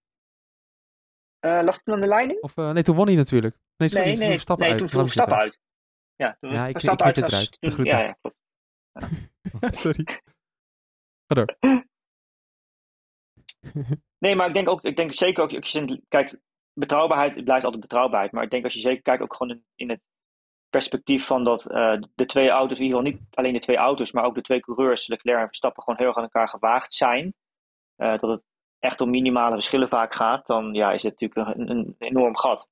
[1.38, 2.40] Eh lag toen aan de leiding?
[2.42, 3.56] Of, eh, nee, toen won hij natuurlijk.
[3.76, 4.90] Nee, sorry, nee, toen nee, Verstappen nee uit.
[4.90, 5.09] toen.
[5.09, 5.59] Stappen uit.
[6.16, 7.30] Ja, toen Ja, ik- Verstappen ik uit.
[7.30, 7.74] was- eruit.
[7.76, 8.36] Toen- ja, ja, klopt.
[9.84, 10.04] sorry.
[11.26, 11.56] Ga door.
[14.18, 16.38] Nee, maar ik denk ook, ik denk zeker ook, als je zegt, kijk,
[16.72, 18.32] betrouwbaarheid het blijft altijd betrouwbaarheid.
[18.32, 20.00] Maar ik denk als je zeker kijkt ook gewoon in, in het
[20.71, 24.12] perspectief van dat eh, de twee auto's, in ieder geval niet alleen de twee auto's,
[24.12, 27.35] maar ook de twee coureurs, Leclerc en Verstappen, gewoon heel erg aan elkaar gewaagd zijn.
[27.97, 28.43] Eh, dat het
[28.79, 32.69] echt om minimale verschillen vaak gaat, dan ja, is het natuurlijk een, een enorm gat.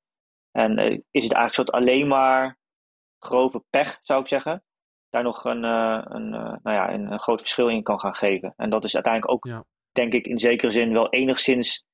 [0.50, 2.58] En eh, is het eigenlijk soort alleen maar
[3.18, 4.64] grove pech, zou ik zeggen,
[5.10, 8.52] daar nog een, een, nou ja, een, een groot verschil in kan gaan geven.
[8.56, 9.64] En dat is uiteindelijk ook, Ja.
[9.92, 11.84] denk ik, in zekere zin wel enigszins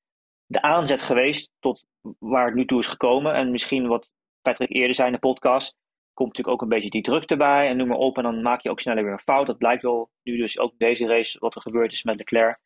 [0.45, 1.85] de aanzet geweest tot
[2.19, 3.33] waar het nu toe is gekomen.
[3.33, 4.09] En misschien wat
[4.41, 5.77] Patrick eerder zei in de podcast,
[6.13, 8.17] komt natuurlijk ook een beetje die druk erbij en noem maar op.
[8.17, 9.47] En dan maak je ook sneller weer een fout.
[9.47, 12.59] Dat blijkt wel nu dus ook deze race wat er gebeurd is met Leclerc.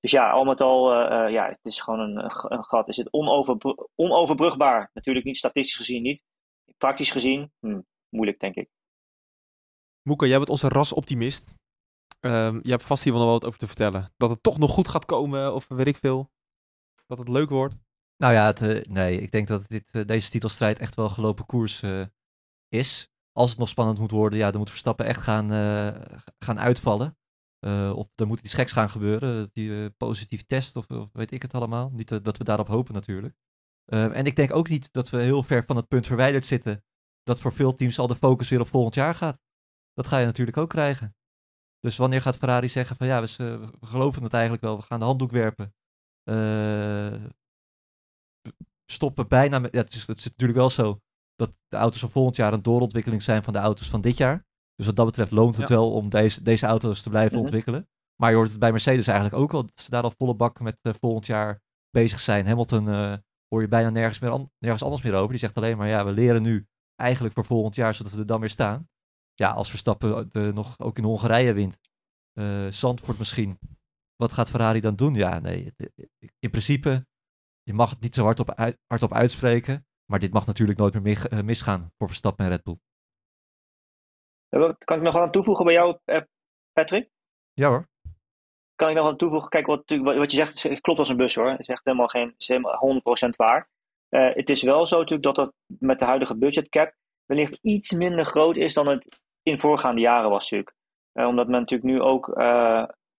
[0.00, 2.88] Dus ja, al met al, eh, eh, ja, het is gewoon een, een gat.
[2.88, 4.90] Is het onoverbru- onoverbrugbaar?
[4.92, 6.22] Natuurlijk niet, statistisch gezien niet.
[6.76, 8.68] Praktisch gezien, hm, moeilijk denk ik.
[10.02, 11.54] Moeke, jij bent onze rasoptimist.
[12.20, 14.12] Ehm je hebt vast hier wel wat over te vertellen.
[14.16, 16.30] Dat het toch nog goed gaat komen, of weet ik veel.
[17.06, 17.78] Dat het leuk wordt.
[18.16, 21.82] Nou ja, het, eh, nee, ik denk dat dit, deze titelstrijd echt wel gelopen koers
[21.82, 22.04] eh,
[22.74, 23.08] is.
[23.32, 27.18] Als het nog spannend moet worden, ja, dan moet Verstappen echt gaan, eh, gaan uitvallen.
[27.58, 31.30] Eh, of er moet iets geks gaan gebeuren, die eh, positief test of, of weet
[31.30, 31.90] ik het allemaal.
[31.90, 33.36] Niet dat we daarop hopen natuurlijk.
[33.84, 36.84] En ik denk ook niet dat we heel ver van het punt verwijderd zitten
[37.22, 39.40] dat voor veel teams al de focus weer op volgend jaar gaat.
[39.92, 41.16] Dat ga je natuurlijk ook krijgen.
[41.80, 45.04] Dus wanneer gaat Ferrari zeggen van ja, we, geloven het eigenlijk wel, we gaan de
[45.04, 45.74] handdoek werpen.
[48.92, 49.72] Stoppen bijna met...
[49.72, 51.00] Ja, het, is, zit natuurlijk wel zo
[51.34, 54.44] dat de auto's van volgend jaar een doorontwikkeling zijn van de auto's van dit jaar.
[54.74, 55.74] Dus wat dat betreft loont het Ja.
[55.74, 57.40] wel om deze, deze auto's te blijven Mhm.
[57.44, 57.88] ontwikkelen.
[58.20, 60.60] Maar je hoort het bij Mercedes eigenlijk ook al, dat ze daar al volle bak
[60.60, 62.46] met eh, volgend jaar bezig zijn.
[62.46, 63.14] Hamilton eh,
[63.48, 65.30] hoor je bijna nergens, meer an- nergens anders meer over.
[65.30, 66.66] Die zegt alleen maar, ja, we leren nu
[67.00, 68.88] eigenlijk voor volgend jaar, zodat we er dan weer staan.
[69.34, 71.78] Ja, als Verstappen de, nog ook in Hongarije wint,
[72.32, 73.58] eh Zandvoort misschien,
[74.16, 75.14] wat gaat Ferrari dan doen?
[75.14, 75.72] Ja, nee,
[76.38, 77.06] in principe,
[77.62, 81.02] je mag het niet zo hard op, uit, hardop uitspreken, maar dit mag natuurlijk nooit
[81.02, 82.78] meer eh, misgaan voor Verstappen en Red Bull.
[84.78, 86.20] Kan ik nog aan toevoegen bij jou, eh,
[86.72, 87.10] Patrick?
[87.52, 87.88] Ja hoor.
[88.74, 89.48] Kan ik nog wat toevoegen?
[89.48, 91.50] Kijk, wat, wat, je zegt, klopt als een bus hoor.
[91.50, 93.68] Het is echt helemaal, geen, is helemaal 100% waar.
[94.08, 96.94] Eh, het is wel zo natuurlijk dat dat met de huidige budgetcap
[97.26, 100.76] wellicht iets minder groot is dan het in voorgaande jaren was natuurlijk.
[101.12, 102.24] Omdat men natuurlijk nu ook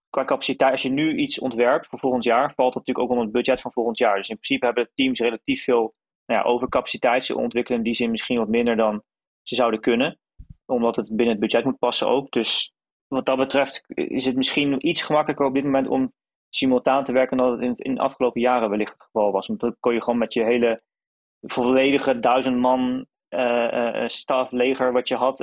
[0.08, 3.24] qua capaciteit, als je nu iets ontwerpt voor volgend jaar, valt dat natuurlijk ook onder
[3.24, 4.16] het budget van volgend jaar.
[4.16, 5.94] Dus in principe hebben de teams relatief veel
[6.26, 7.24] nou ja, overcapaciteit.
[7.24, 9.02] Ze ontwikkelen in die zin misschien wat minder dan
[9.42, 10.18] ze zouden kunnen.
[10.66, 12.30] Omdat het binnen het budget moet passen ook.
[12.30, 12.72] Dus
[13.08, 16.12] wat dat betreft is het misschien iets gemakkelijker op dit moment om
[16.48, 19.46] simultaan te werken dan het in, in de afgelopen jaren wellicht het geval was.
[19.46, 20.82] Want dan kon je gewoon met je hele
[21.40, 25.38] volledige duizend man eh, eh, staf, leger wat je had,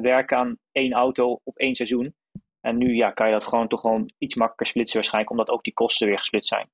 [0.00, 2.14] werken aan één auto op één seizoen.
[2.60, 5.62] En nu ja, kan je dat gewoon toch gewoon iets makkelijker splitsen waarschijnlijk, omdat ook
[5.64, 6.70] die kosten weer gesplit zijn.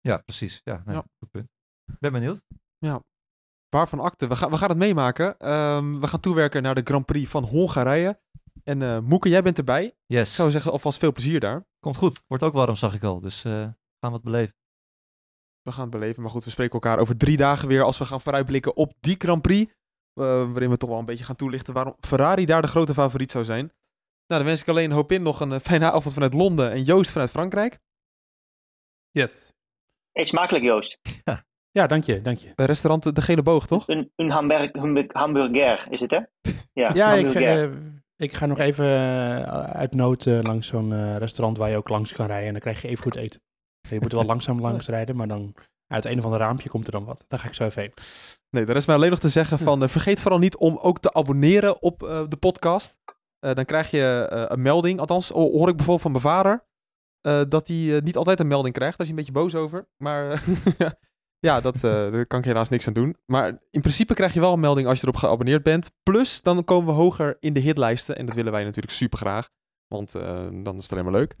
[0.00, 0.60] Ja, precies.
[0.64, 1.04] Ja, nee, Ja.
[1.18, 1.53] goed punt.
[2.00, 2.40] Ben benieuwd.
[3.68, 4.26] Waarvan akte?
[4.26, 5.38] We, gaan we gaan het meemaken.
[5.38, 8.20] Ehm, we gaan toewerken naar de Grand Prix van Hongarije.
[8.64, 9.84] En eh Moeke, jij bent erbij.
[9.86, 11.64] Ik Yes, zou zeggen, alvast veel plezier daar.
[11.80, 12.22] komt goed.
[12.26, 13.20] Wordt ook warm, zag ik al.
[13.20, 14.54] Dus eh, gaan we het beleven.
[15.62, 16.22] We gaan het beleven.
[16.22, 19.14] Maar goed, we spreken elkaar over drie dagen weer als we gaan vooruitblikken op die
[19.18, 19.72] Grand Prix.
[19.72, 23.30] eh, waarin we toch wel een beetje gaan toelichten waarom Ferrari daar de grote favoriet
[23.30, 23.64] zou zijn.
[24.26, 27.10] Nou, dan wens ik alleen hoop in nog een fijne avond vanuit Londen en Joost
[27.12, 27.78] vanuit Frankrijk.
[29.10, 29.52] Yes.
[30.12, 30.98] Eet smakelijk Joost.
[31.24, 31.44] Ja,
[31.82, 32.52] dank je, dank je.
[32.54, 33.88] Bij restaurant De Gele Boog, toch?
[33.88, 36.16] Een, een hamburg, hamburg- hamburger is het hè?
[36.72, 37.70] Ja, Ja, ik, hamburger.
[37.70, 37.76] eh,
[38.16, 41.88] ik ga nog even eh, uit nood eh, langs zo'n eh, restaurant waar je ook
[41.88, 42.46] langs kan rijden.
[42.46, 43.40] En dan krijg je even goed eten.
[43.88, 45.54] Je moet er wel langzaam langs rijden, maar dan
[45.86, 47.24] uit een of ander raampje komt er dan wat.
[47.28, 47.92] Daar ga ik zo even heen.
[48.50, 51.12] Nee, daar is mij alleen nog te zeggen van vergeet vooral niet om ook te
[51.12, 52.98] abonneren op eh, de podcast.
[53.38, 55.00] Eh, dan krijg je eh, een melding.
[55.00, 56.64] Althans, ho- hoor ik bijvoorbeeld van mijn vader
[57.20, 58.98] eh, dat hij niet altijd een melding krijgt.
[58.98, 59.88] Daar is hij een beetje boos over.
[59.96, 60.38] Maar eh,
[61.44, 63.16] ja, dat, eh, daar kan ik helaas niks aan doen.
[63.26, 65.90] Maar in principe krijg je wel een melding als je erop geabonneerd bent.
[66.02, 68.16] Plus, dan komen we hoger in de hitlijsten.
[68.16, 69.48] En dat willen wij natuurlijk super graag.
[69.88, 71.36] Want eh, dan is het alleen maar leuk.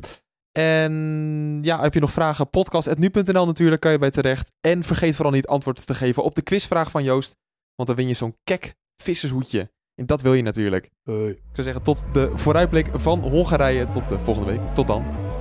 [0.52, 2.50] En ja, heb je nog vragen?
[2.50, 4.52] Podcast.nu.nl natuurlijk kan je bij terecht.
[4.60, 7.36] En vergeet vooral niet antwoord te geven op de quizvraag van Joost.
[7.74, 9.72] Want dan win je zo'n kek vissershoedje.
[9.94, 10.84] En dat wil je natuurlijk.
[11.04, 13.88] Ik zou zeggen tot de vooruitblik van Hongarije.
[13.88, 14.74] Tot de volgende week.
[14.74, 15.33] Tot dan.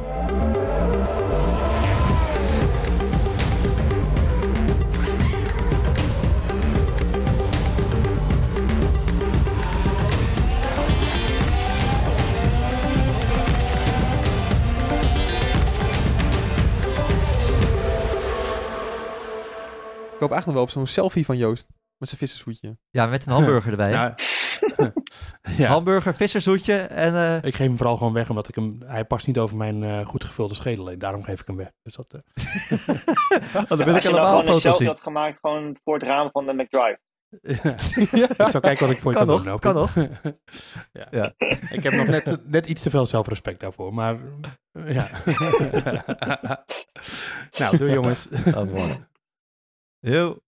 [20.24, 21.70] Hoop eigenlijk nog wel op zo'n selfie van Joost.
[21.98, 22.78] Met zijn vissershoedje.
[22.90, 23.90] Ja, met een hamburger erbij.
[23.92, 24.16] Ja.
[25.58, 25.68] ja.
[25.68, 27.16] Hamburger, vissershoedje en...
[27.16, 29.84] eh, Ik geef hem vooral gewoon weg, omdat ik hem, hij past niet over mijn
[29.84, 30.88] eh, goed gevulde schedel.
[30.88, 31.00] heen.
[31.00, 31.72] Daarom geef ik hem weg.
[31.84, 32.20] Dus dat, eh,
[33.62, 34.88] oh, dan wil Ja, ik als je helemaal gewoon een foto's selfie zien.
[34.88, 37.00] had gemaakt, gewoon voor het raam van de McDrive.
[38.38, 39.60] ik zal kijken wat ik voor je Kan kan, nog, doen.
[39.94, 40.12] kan ik.
[41.00, 41.08] ja.
[41.12, 41.34] Ja.
[41.70, 44.18] Ik heb nog net, net iets te veel zelfrespect daarvoor, maar
[44.86, 45.08] ja.
[47.58, 48.28] nou, doei jongens.
[48.56, 48.92] Oh,
[50.04, 50.14] mooi.
[50.14, 50.40] Yo.